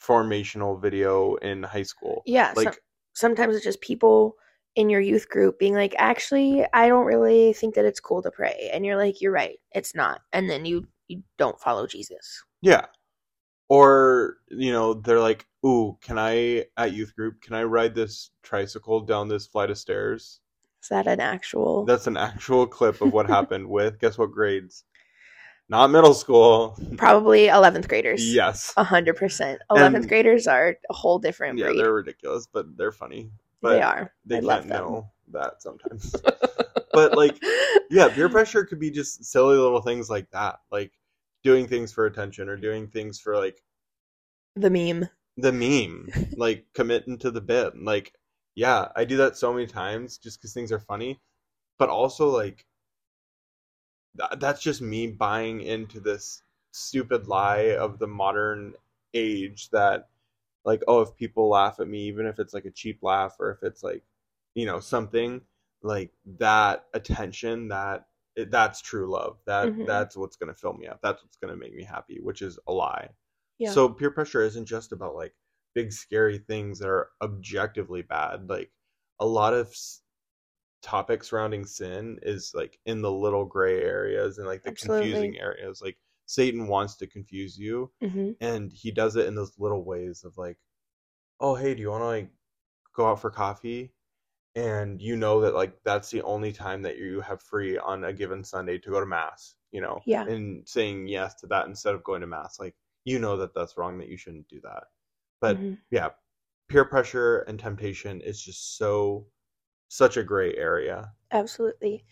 formational 0.00 0.80
video 0.80 1.34
in 1.36 1.62
high 1.62 1.82
school 1.82 2.22
Yeah. 2.24 2.52
like 2.56 2.72
some- 2.72 2.82
sometimes 3.12 3.54
it's 3.54 3.64
just 3.64 3.80
people 3.82 4.36
in 4.76 4.90
your 4.90 5.00
youth 5.00 5.28
group 5.28 5.58
being 5.58 5.74
like, 5.74 5.94
actually, 5.98 6.64
I 6.72 6.88
don't 6.88 7.06
really 7.06 7.52
think 7.52 7.74
that 7.76 7.84
it's 7.84 8.00
cool 8.00 8.22
to 8.22 8.30
pray. 8.30 8.70
And 8.72 8.84
you're 8.84 8.96
like, 8.96 9.20
you're 9.20 9.32
right. 9.32 9.58
It's 9.72 9.94
not. 9.94 10.20
And 10.32 10.50
then 10.50 10.64
you, 10.64 10.86
you 11.08 11.22
don't 11.38 11.60
follow 11.60 11.86
Jesus. 11.86 12.42
Yeah. 12.60 12.86
Or, 13.68 14.38
you 14.48 14.72
know, 14.72 14.94
they're 14.94 15.20
like, 15.20 15.46
ooh, 15.64 15.96
can 16.02 16.18
I, 16.18 16.66
at 16.76 16.92
youth 16.92 17.14
group, 17.16 17.40
can 17.40 17.54
I 17.54 17.62
ride 17.64 17.94
this 17.94 18.30
tricycle 18.42 19.00
down 19.00 19.28
this 19.28 19.46
flight 19.46 19.70
of 19.70 19.78
stairs? 19.78 20.40
Is 20.82 20.88
that 20.90 21.06
an 21.06 21.20
actual? 21.20 21.84
That's 21.84 22.06
an 22.06 22.16
actual 22.16 22.66
clip 22.66 23.00
of 23.00 23.12
what 23.12 23.26
happened 23.38 23.68
with, 23.68 23.98
guess 24.00 24.18
what 24.18 24.32
grades? 24.32 24.84
Not 25.70 25.86
middle 25.90 26.12
school. 26.12 26.76
Probably 26.98 27.46
11th 27.46 27.88
graders. 27.88 28.34
Yes. 28.34 28.74
A 28.76 28.84
hundred 28.84 29.16
percent. 29.16 29.62
11th 29.70 29.94
And- 29.96 30.08
graders 30.08 30.46
are 30.46 30.76
a 30.90 30.92
whole 30.92 31.18
different 31.18 31.58
Yeah, 31.58 31.66
breed. 31.68 31.78
they're 31.78 31.92
ridiculous, 31.94 32.46
but 32.52 32.76
they're 32.76 32.92
funny. 32.92 33.30
But 33.64 33.76
they 33.76 33.82
are. 33.82 34.12
They 34.26 34.38
I 34.38 34.40
can't 34.40 34.66
know 34.66 35.10
that 35.32 35.62
sometimes. 35.62 36.14
but, 36.92 37.16
like, 37.16 37.42
yeah, 37.90 38.08
peer 38.14 38.28
pressure 38.28 38.64
could 38.64 38.78
be 38.78 38.90
just 38.90 39.24
silly 39.24 39.56
little 39.56 39.80
things 39.80 40.08
like 40.08 40.30
that. 40.30 40.60
Like 40.70 40.92
doing 41.42 41.66
things 41.66 41.92
for 41.92 42.06
attention 42.06 42.48
or 42.48 42.56
doing 42.56 42.86
things 42.88 43.18
for, 43.18 43.36
like, 43.36 43.62
the 44.54 44.70
meme. 44.70 45.08
the 45.36 45.52
meme, 45.52 46.08
like 46.36 46.66
committing 46.74 47.18
to 47.18 47.30
the 47.30 47.40
bit. 47.40 47.76
Like, 47.76 48.12
yeah, 48.54 48.88
I 48.94 49.04
do 49.04 49.16
that 49.18 49.36
so 49.36 49.52
many 49.52 49.66
times 49.66 50.18
just 50.18 50.38
because 50.38 50.52
things 50.52 50.70
are 50.70 50.78
funny, 50.78 51.20
but 51.78 51.88
also 51.88 52.28
like 52.28 52.66
th- 54.18 54.38
that's 54.38 54.62
just 54.62 54.80
me 54.80 55.08
buying 55.08 55.60
into 55.60 56.00
this 56.00 56.42
stupid 56.70 57.26
lie 57.26 57.74
of 57.76 57.98
the 57.98 58.06
modern 58.06 58.74
age 59.12 59.70
that 59.70 60.08
like 60.64 60.82
oh 60.88 61.00
if 61.02 61.14
people 61.16 61.48
laugh 61.48 61.80
at 61.80 61.88
me 61.88 62.00
even 62.00 62.26
if 62.26 62.38
it's 62.38 62.54
like 62.54 62.64
a 62.64 62.70
cheap 62.70 62.98
laugh 63.02 63.36
or 63.38 63.50
if 63.50 63.62
it's 63.62 63.82
like 63.82 64.02
you 64.54 64.66
know 64.66 64.80
something 64.80 65.40
like 65.82 66.10
that 66.38 66.86
attention 66.94 67.68
that 67.68 68.06
it, 68.36 68.50
that's 68.50 68.80
true 68.80 69.10
love 69.10 69.38
that 69.46 69.74
Mhm. 69.74 69.86
that's 69.86 70.16
what's 70.16 70.36
going 70.36 70.52
to 70.52 70.58
fill 70.58 70.72
me 70.74 70.86
up 70.86 71.00
that's 71.02 71.22
what's 71.22 71.36
going 71.36 71.52
to 71.52 71.60
make 71.60 71.74
me 71.74 71.84
happy 71.84 72.18
which 72.22 72.42
is 72.42 72.58
a 72.68 72.72
lie 72.72 73.08
Yeah. 73.58 73.72
so 73.72 73.88
peer 73.88 74.10
pressure 74.10 74.42
isn't 74.42 74.66
just 74.66 74.92
about 74.92 75.14
like 75.14 75.34
big 75.74 75.92
scary 75.92 76.38
things 76.38 76.78
that 76.78 76.88
are 76.88 77.10
objectively 77.22 78.02
bad. 78.02 78.48
Like 78.48 78.70
a 79.20 79.26
lot 79.26 79.54
of 79.54 79.68
s- 79.68 80.02
topics 80.82 81.30
surrounding 81.30 81.64
sin 81.64 82.18
is 82.22 82.52
like 82.54 82.78
in 82.86 83.02
the 83.02 83.10
little 83.10 83.44
gray 83.44 83.82
areas 83.82 84.38
and 84.38 84.46
like 84.46 84.62
the 84.62 84.70
Absolutely. 84.70 84.70
confusing 84.72 85.38
areas. 85.38 85.80
Like 85.82 85.98
Satan 86.26 86.68
wants 86.68 86.96
to 86.96 87.06
confuse 87.06 87.58
you 87.58 87.92
hmm 88.00 88.32
and 88.40 88.72
he 88.72 88.90
does 88.90 89.16
it 89.16 89.26
in 89.26 89.34
those 89.34 89.58
little 89.58 89.84
ways 89.84 90.24
of 90.24 90.36
like, 90.38 90.58
"Oh, 91.40 91.54
hey, 91.54 91.74
do 91.74 91.82
you 91.82 91.90
want 91.90 92.02
to 92.02 92.06
like 92.06 92.30
go 92.94 93.06
out 93.08 93.20
for 93.20 93.30
coffee?" 93.30 93.94
And 94.56 95.00
you 95.02 95.16
know 95.16 95.40
that 95.42 95.54
like 95.54 95.82
that's 95.84 96.10
the 96.10 96.22
only 96.22 96.52
time 96.52 96.82
that 96.82 96.98
you 96.98 97.20
have 97.22 97.42
free 97.42 97.78
on 97.78 98.04
a 98.04 98.12
given 98.12 98.44
Sunday 98.44 98.78
to 98.78 98.90
go 98.90 99.00
to 99.00 99.06
mass, 99.06 99.56
you 99.72 99.80
know. 99.80 100.06
Yeah. 100.06 100.24
And 100.26 100.68
saying 100.68 101.08
yes 101.08 101.34
to 101.36 101.46
that 101.48 101.66
instead 101.66 101.94
of 101.94 102.04
going 102.04 102.20
to 102.22 102.26
mass, 102.28 102.60
like 102.60 102.76
you 103.04 103.18
know 103.20 103.36
that 103.38 103.54
that's 103.54 103.76
wrong 103.78 103.98
that 103.98 104.08
you 104.08 104.16
shouldn't 104.16 104.48
do 104.48 104.60
that. 104.62 104.84
But 105.40 105.58
Mhm. 105.58 105.78
yeah, 105.90 106.10
peer 106.68 106.84
pressure 106.86 107.40
and 107.40 107.58
temptation 107.60 108.20
is 108.22 108.42
just 108.42 108.76
so 108.78 109.28
such 109.88 110.16
a 110.18 110.24
gray 110.24 110.54
area. 110.56 111.14
Absolutely. 111.30 112.04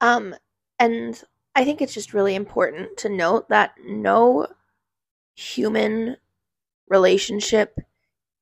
Um, 0.00 0.34
and 0.78 1.22
I 1.54 1.64
think 1.64 1.82
it's 1.82 1.94
just 1.94 2.14
really 2.14 2.34
important 2.34 2.96
to 2.98 3.08
note 3.08 3.48
that 3.48 3.72
no 3.84 4.46
human 5.34 6.16
relationship 6.88 7.78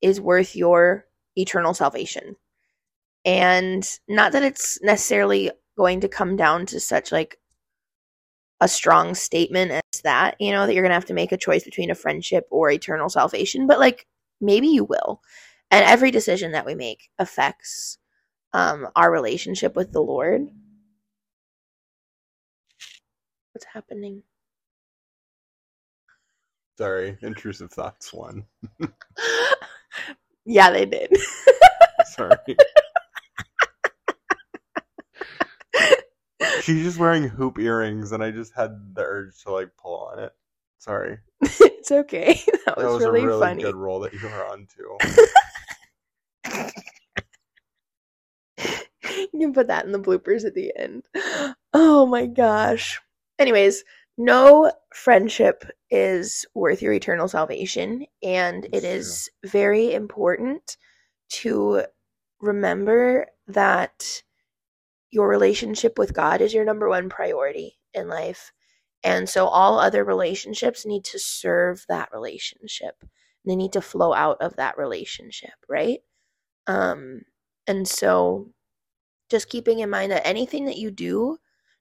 is 0.00 0.20
worth 0.20 0.56
your 0.56 1.06
eternal 1.36 1.74
salvation. 1.74 2.36
And 3.24 3.88
not 4.08 4.32
that 4.32 4.42
it's 4.42 4.80
necessarily 4.82 5.50
going 5.76 6.00
to 6.00 6.08
come 6.08 6.36
down 6.36 6.66
to 6.66 6.80
such 6.80 7.12
like 7.12 7.38
a 8.60 8.68
strong 8.68 9.14
statement 9.14 9.70
as 9.70 10.00
that, 10.02 10.36
you 10.40 10.50
know, 10.50 10.66
that 10.66 10.74
you're 10.74 10.82
going 10.82 10.90
to 10.90 10.94
have 10.94 11.04
to 11.06 11.14
make 11.14 11.32
a 11.32 11.36
choice 11.36 11.64
between 11.64 11.90
a 11.90 11.94
friendship 11.94 12.46
or 12.50 12.70
eternal 12.70 13.08
salvation, 13.08 13.66
but 13.66 13.78
like 13.78 14.06
maybe 14.40 14.68
you 14.68 14.84
will. 14.84 15.20
And 15.70 15.84
every 15.84 16.10
decision 16.10 16.52
that 16.52 16.66
we 16.66 16.74
make 16.74 17.10
affects 17.18 17.98
um 18.54 18.88
our 18.96 19.10
relationship 19.12 19.76
with 19.76 19.92
the 19.92 20.02
Lord. 20.02 20.48
What's 23.58 23.66
happening? 23.74 24.22
Sorry, 26.76 27.18
intrusive 27.22 27.72
thoughts 27.72 28.14
one. 28.14 28.44
yeah, 30.46 30.70
they 30.70 30.86
did. 30.86 31.12
Sorry. 32.06 32.36
She's 36.60 36.84
just 36.84 37.00
wearing 37.00 37.24
hoop 37.24 37.58
earrings, 37.58 38.12
and 38.12 38.22
I 38.22 38.30
just 38.30 38.54
had 38.54 38.94
the 38.94 39.02
urge 39.02 39.42
to 39.42 39.50
like 39.50 39.70
pull 39.76 40.06
on 40.06 40.20
it. 40.20 40.30
Sorry, 40.78 41.18
it's 41.42 41.90
okay. 41.90 42.40
That 42.64 42.76
was, 42.76 42.84
that 42.84 42.92
was 42.92 43.04
really, 43.06 43.22
a 43.22 43.26
really 43.26 43.40
funny. 43.40 43.62
good 43.64 43.74
roll 43.74 43.98
that 43.98 44.12
you 44.12 44.20
were 44.22 44.46
on 44.46 44.68
too. 44.72 44.96
you 49.32 49.40
can 49.40 49.52
put 49.52 49.66
that 49.66 49.84
in 49.84 49.90
the 49.90 49.98
bloopers 49.98 50.44
at 50.44 50.54
the 50.54 50.72
end. 50.76 51.02
Oh 51.74 52.06
my 52.06 52.24
gosh. 52.24 52.98
Anyways, 53.38 53.84
no 54.16 54.72
friendship 54.92 55.64
is 55.90 56.44
worth 56.54 56.82
your 56.82 56.92
eternal 56.92 57.28
salvation, 57.28 58.06
and 58.22 58.64
it 58.66 58.84
It's 58.84 58.84
is 58.84 59.30
very 59.44 59.94
important 59.94 60.76
to 61.30 61.84
remember 62.40 63.26
that 63.46 64.22
your 65.10 65.28
relationship 65.28 65.98
with 65.98 66.14
God 66.14 66.40
is 66.40 66.52
your 66.52 66.64
number 66.64 66.88
one 66.88 67.08
priority 67.08 67.78
in 67.94 68.08
life. 68.08 68.52
And 69.04 69.28
so 69.28 69.46
all 69.46 69.78
other 69.78 70.04
relationships 70.04 70.84
need 70.84 71.04
to 71.06 71.18
serve 71.18 71.84
that 71.88 72.10
relationship. 72.12 73.04
They 73.46 73.56
need 73.56 73.72
to 73.72 73.80
flow 73.80 74.12
out 74.12 74.38
of 74.40 74.56
that 74.56 74.76
relationship, 74.76 75.54
right? 75.68 76.00
Um, 76.66 77.22
and 77.66 77.86
so 77.88 78.50
just 79.30 79.48
keeping 79.48 79.78
in 79.78 79.90
mind 79.90 80.12
that 80.12 80.26
anything 80.26 80.66
that 80.66 80.78
you 80.78 80.90
do, 80.90 81.38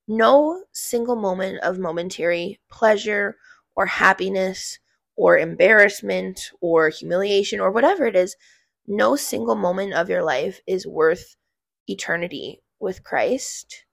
no 0.07 0.63
single 0.71 1.15
moment 1.15 1.59
of 1.59 1.79
momentary 1.79 2.59
pleasure 2.69 3.37
or 3.75 3.85
happiness 3.85 4.79
or 5.15 5.37
embarrassment 5.37 6.51
or 6.61 6.89
humiliation 6.89 7.59
or 7.59 7.71
whatever 7.71 8.05
it 8.05 8.15
is, 8.15 8.35
no 8.87 9.15
single 9.15 9.55
moment 9.55 9.93
of 9.93 10.09
your 10.09 10.23
life 10.23 10.61
is 10.67 10.87
worth 10.87 11.35
eternity 11.87 12.61
with 12.79 13.03
Christ. 13.03 13.85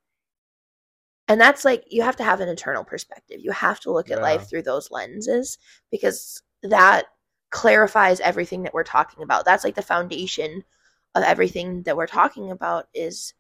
And 1.27 1.41
that's 1.41 1.65
like, 1.65 1.85
you 1.89 2.03
have 2.03 2.17
to 2.17 2.25
have 2.25 2.41
an 2.41 2.49
eternal 2.49 2.85
perspective. 2.85 3.41
You 3.41 3.53
have 3.53 3.81
to 3.81 3.93
look 3.93 4.11
at 4.11 4.19
Yeah. 4.19 4.23
life 4.23 4.49
through 4.49 4.63
those 4.63 4.91
lenses 4.91 5.59
because 5.91 6.43
that 6.63 7.07
clarifies 7.51 8.21
everything 8.21 8.63
that 8.65 8.75
we're 8.75 8.85
talking 8.85 9.23
about. 9.23 9.45
That's 9.45 9.65
like 9.65 9.75
the 9.75 9.83
foundation 9.83 10.65
of 11.15 11.23
everything 11.23 11.85
that 11.85 11.97
we're 11.97 12.07
talking 12.07 12.51
about 12.51 12.89
is 12.93 13.33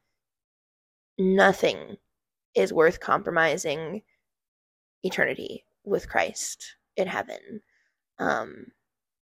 nothing 1.18 1.98
is 2.54 2.72
worth 2.72 3.00
compromising 3.00 4.02
eternity 5.02 5.64
with 5.84 6.08
Christ 6.08 6.76
in 6.96 7.06
heaven. 7.06 7.60
Um, 8.18 8.66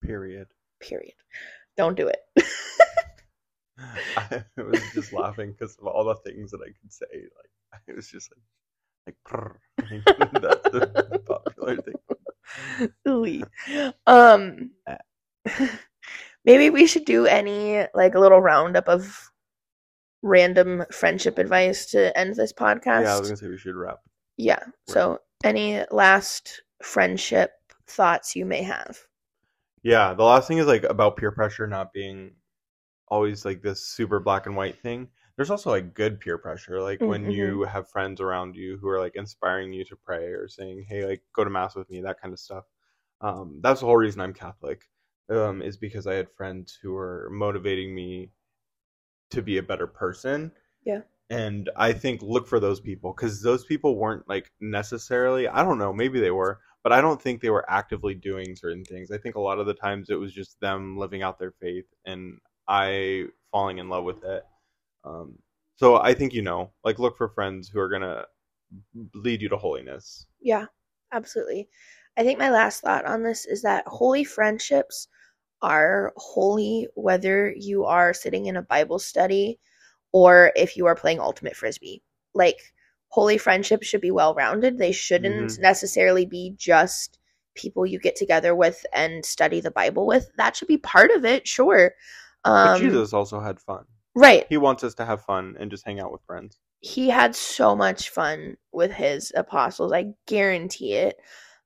Period. 0.04 0.48
period. 0.80 1.14
Don't 1.78 1.96
do 1.96 2.08
it. 2.08 2.20
I 4.18 4.44
was 4.58 4.82
just 4.94 5.14
laughing 5.14 5.52
because 5.52 5.78
of 5.78 5.88
all 5.88 6.04
the 6.04 6.16
things 6.16 6.52
that 6.52 6.62
I 6.62 6.68
could 6.82 6.92
say. 6.92 7.06
Like 7.14 7.82
it 7.88 7.96
was 7.96 8.10
just 8.10 8.32
like 9.08 9.16
like 9.90 10.32
that's 10.34 10.70
the 10.70 11.22
popular 11.26 11.78
thing. 11.78 11.96
Um 14.08 14.72
maybe 16.46 16.70
we 16.70 16.86
should 16.86 17.06
do 17.06 17.26
any 17.26 17.86
like 17.94 18.16
a 18.16 18.20
little 18.20 18.42
roundup 18.42 18.88
of 18.88 19.31
random 20.22 20.86
friendship 20.92 21.38
advice 21.38 21.86
to 21.88 22.18
end 22.18 22.36
this 22.36 22.54
podcast. 22.54 23.04
Yeah, 23.04 23.16
I 23.16 23.20
was 23.20 23.28
gonna 23.30 23.38
say 23.38 23.48
we 23.48 23.58
should 23.58 23.76
wrap. 23.76 24.00
Yeah. 24.38 24.64
So, 24.88 25.20
any 25.44 25.84
last 25.92 26.62
friendship 26.84 27.52
thoughts 27.88 28.36
you 28.36 28.46
may 28.46 28.64
have? 28.64 29.00
Yeah, 29.84 30.14
the 30.14 30.24
last 30.24 30.48
thing 30.48 30.58
is 30.60 30.68
like 30.68 30.84
about 30.84 31.18
peer 31.18 31.32
pressure 31.32 31.68
not 31.68 31.94
being 31.94 32.36
always 33.08 33.46
like 33.46 33.62
this 33.62 33.86
super 33.88 34.20
black 34.20 34.46
and 34.46 34.56
white 34.56 34.80
thing. 34.82 35.10
There's 35.36 35.50
also 35.52 35.72
like 35.72 35.94
good 35.94 36.20
peer 36.20 36.38
pressure, 36.38 36.82
like 36.82 37.06
when 37.06 37.26
Mhm. 37.26 37.32
you 37.32 37.64
have 37.64 37.90
friends 37.90 38.22
around 38.22 38.56
you 38.56 38.78
who 38.78 38.88
are 38.90 39.00
like 39.00 39.16
inspiring 39.16 39.74
you 39.74 39.84
to 39.86 39.96
pray 39.96 40.26
or 40.28 40.48
saying, 40.48 40.86
"Hey, 40.88 41.06
like 41.06 41.24
go 41.34 41.44
to 41.44 41.50
mass 41.50 41.76
with 41.76 41.90
me," 41.90 42.02
that 42.02 42.22
kind 42.22 42.34
of 42.34 42.40
stuff. 42.40 42.66
Um, 43.22 43.60
that's 43.62 43.80
the 43.82 43.86
whole 43.88 43.98
reason 43.98 44.22
I'm 44.22 44.34
Catholic, 44.34 44.90
um, 45.30 45.62
is 45.62 45.78
because 45.78 46.08
I 46.08 46.16
had 46.16 46.32
friends 46.32 46.78
who 46.82 46.94
were 46.94 47.30
motivating 47.32 47.94
me 47.96 48.32
to 49.32 49.42
be 49.42 49.58
a 49.58 49.64
better 49.64 49.88
person. 49.88 50.52
Yeah. 50.86 51.02
And 51.30 51.70
I 51.78 51.94
think 51.94 52.22
look 52.22 52.48
for 52.48 52.60
those 52.60 52.82
people 52.82 53.14
because 53.16 53.42
those 53.42 53.64
people 53.64 53.96
weren't 53.96 54.28
like 54.28 54.52
necessarily, 54.60 55.48
I 55.48 55.64
don't 55.64 55.78
know, 55.78 55.94
maybe 55.94 56.20
they 56.20 56.32
were, 56.32 56.60
but 56.84 56.92
I 56.92 57.00
don't 57.00 57.22
think 57.22 57.42
they 57.42 57.50
were 57.50 57.70
actively 57.70 58.14
doing 58.14 58.56
certain 58.56 58.84
things. 58.84 59.12
I 59.12 59.18
think 59.18 59.36
a 59.36 59.42
lot 59.42 59.60
of 59.60 59.66
the 59.66 59.74
times 59.74 60.10
it 60.10 60.20
was 60.20 60.34
just 60.34 60.60
them 60.60 60.98
living 60.98 61.24
out 61.24 61.40
their 61.40 61.54
faith 61.62 61.86
and 62.06 62.38
I 62.68 63.28
falling 63.52 63.78
in 63.78 63.88
love 63.88 64.04
with 64.04 64.24
it. 64.24 64.44
Um, 65.06 65.40
so 65.78 65.96
I 65.96 66.14
think 66.14 66.34
you 66.34 66.42
know, 66.42 66.72
like 66.84 67.00
look 67.00 67.18
for 67.18 67.30
friends 67.30 67.70
who 67.70 67.80
are 67.80 67.90
gonna 67.90 68.26
lead 69.14 69.42
you 69.42 69.50
to 69.50 69.58
holiness. 69.58 70.26
Yeah, 70.42 70.66
absolutely. 71.12 71.70
I 72.18 72.24
think 72.24 72.40
my 72.40 72.50
last 72.50 72.82
thought 72.82 73.06
on 73.06 73.24
this 73.24 73.46
is 73.46 73.62
that 73.62 73.88
holy 73.88 74.24
friendships 74.24 75.08
are 75.62 76.14
holy 76.18 76.88
whether 76.96 77.52
you 77.56 77.86
are 77.86 78.14
sitting 78.14 78.46
in 78.48 78.58
a 78.58 78.62
Bible 78.62 79.00
study 79.00 79.60
or 80.12 80.52
if 80.56 80.76
you 80.78 80.86
are 80.88 80.96
playing 80.96 81.20
ultimate 81.20 81.56
frisbee. 81.56 82.02
Like 82.34 82.58
holy 83.10 83.38
friendships 83.38 83.88
should 83.88 84.02
be 84.02 84.12
well 84.12 84.34
rounded. 84.36 84.78
They 84.78 84.92
shouldn't 84.92 85.60
necessarily 85.60 86.26
be 86.26 86.54
just 86.58 87.20
people 87.56 87.86
you 87.86 88.00
get 88.00 88.16
together 88.16 88.56
with 88.56 88.86
and 88.94 89.26
study 89.26 89.60
the 89.62 89.72
Bible 89.72 90.06
with. 90.08 90.30
That 90.38 90.56
should 90.56 90.68
be 90.70 90.78
part 90.78 91.12
of 91.12 91.26
it, 91.26 91.48
sure. 91.48 91.94
But 92.44 92.76
Um, 92.76 92.82
Jesus 92.82 93.14
also 93.14 93.40
had 93.40 93.60
fun. 93.60 93.86
right. 94.16 94.46
He 94.50 94.58
wants 94.58 94.84
us 94.84 94.96
to 94.96 95.06
have 95.06 95.24
fun 95.24 95.56
and 95.60 95.70
just 95.70 95.86
hang 95.86 96.00
out 96.00 96.12
with 96.12 96.22
friends. 96.24 96.58
he 96.80 97.10
had 97.10 97.36
so 97.36 97.76
much 97.76 98.10
fun 98.10 98.58
with 98.72 98.92
his 98.92 99.32
apostles 99.36 99.92
i 99.94 100.06
guarantee 100.26 100.94
it 100.94 101.16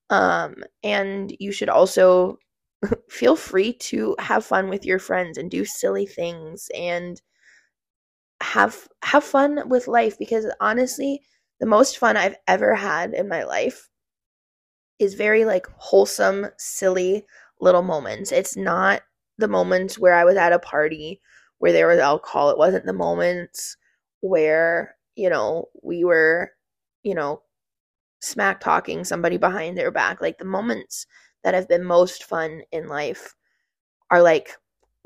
um 0.10 0.56
and 0.84 1.34
you 1.40 1.52
should 1.54 1.70
also 1.70 2.38
feel 3.10 3.36
free 3.36 3.74
to 3.74 4.16
have 4.20 4.46
fun 4.46 4.70
with 4.70 4.86
your 4.86 5.00
friends 5.00 5.38
and 5.38 5.52
do 5.52 5.66
silly 5.66 6.06
things 6.06 6.70
and 6.76 7.22
have 8.42 8.88
have 9.04 9.24
fun 9.24 9.68
with 9.70 9.88
life 9.88 10.18
because 10.18 10.46
honestly 10.62 11.22
the 11.60 11.66
most 11.66 11.98
fun 11.98 12.16
i've 12.18 12.36
ever 12.48 12.76
had 12.76 13.14
in 13.14 13.28
my 13.28 13.44
life 13.44 13.90
is 15.00 15.14
very 15.14 15.46
like 15.46 15.68
wholesome 15.78 16.48
silly 16.58 17.26
little 17.60 17.82
moments. 17.82 18.32
It's 18.32 18.56
not 18.56 19.02
the 19.38 19.48
moments 19.48 20.00
where 20.00 20.14
i 20.14 20.24
was 20.24 20.38
at 20.38 20.54
a 20.54 20.60
party 20.60 21.22
where 21.60 21.72
there 21.74 21.88
was 21.88 22.00
alcohol. 22.00 22.50
It 22.50 22.58
wasn't 22.58 22.86
the 22.86 22.94
moments 22.94 23.78
where 24.22 24.96
you 25.16 25.30
know 25.30 25.68
we 25.84 26.04
were 26.04 26.52
you 27.04 27.16
know 27.16 27.42
smack 28.22 28.62
talking 28.62 29.04
somebody 29.06 29.38
behind 29.38 29.78
their 29.78 29.92
back. 29.92 30.22
Like 30.22 30.38
the 30.40 30.46
moments 30.46 31.08
that 31.46 31.54
have 31.54 31.70
been 31.70 31.84
most 31.86 32.26
fun 32.26 32.64
in 32.74 32.88
life 32.88 33.36
are 34.10 34.22
like 34.24 34.50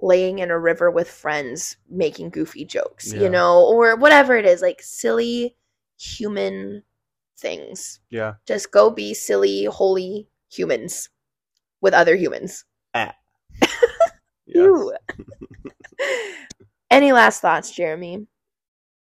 laying 0.02 0.40
in 0.40 0.50
a 0.50 0.58
river 0.58 0.90
with 0.90 1.12
friends 1.12 1.76
making 1.90 2.30
goofy 2.30 2.64
jokes 2.66 3.14
Yeah. 3.14 3.24
you 3.24 3.30
know 3.30 3.66
or 3.66 3.98
whatever 3.98 4.38
it 4.38 4.46
is 4.46 4.62
like 4.62 4.82
silly 4.82 5.58
human 6.00 6.84
things 7.38 8.00
Yeah. 8.10 8.36
just 8.48 8.72
go 8.72 8.90
be 8.90 9.14
silly 9.14 9.66
holy 9.66 10.30
humans 10.50 11.10
with 11.82 11.94
other 11.94 12.16
humans 12.16 12.66
ah. 12.96 13.14
Yes. 14.48 14.66
Ew. 14.66 14.94
any 16.90 17.12
last 17.12 17.42
thoughts 17.42 17.72
jeremy 17.72 18.26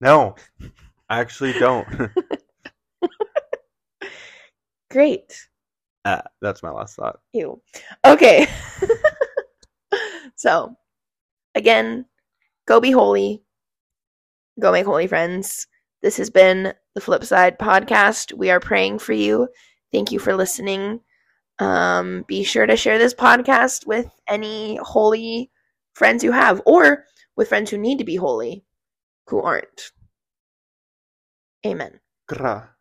No, 0.00 0.34
I 1.08 1.20
actually 1.20 1.52
don't. 1.52 1.86
great 4.90 5.47
Ah, 6.10 6.22
that's 6.40 6.62
my 6.62 6.70
last 6.70 6.96
thought. 6.96 7.20
Ew. 7.34 7.60
Okay. 8.06 8.46
so, 10.36 10.74
again, 11.54 12.06
go 12.66 12.80
be 12.80 12.90
holy. 12.90 13.42
Go 14.58 14.72
make 14.72 14.86
holy 14.86 15.06
friends. 15.06 15.66
This 16.00 16.16
has 16.16 16.30
been 16.30 16.72
the 16.94 17.02
Flip 17.02 17.24
Side 17.24 17.58
podcast. 17.58 18.32
We 18.32 18.48
are 18.50 18.58
praying 18.58 19.00
for 19.00 19.12
you. 19.12 19.48
Thank 19.92 20.10
you 20.10 20.18
for 20.18 20.34
listening. 20.34 21.00
Um, 21.58 22.24
be 22.26 22.42
sure 22.42 22.64
to 22.64 22.76
share 22.76 22.98
this 22.98 23.12
podcast 23.12 23.86
with 23.86 24.06
any 24.26 24.78
holy 24.80 25.50
friends 25.92 26.24
you 26.24 26.32
have, 26.32 26.62
or 26.64 27.04
with 27.36 27.50
friends 27.50 27.70
who 27.70 27.76
need 27.76 27.98
to 27.98 28.04
be 28.04 28.16
holy 28.16 28.64
who 29.26 29.42
aren't. 29.42 29.92
Amen. 31.66 32.00
Gra. 32.26 32.77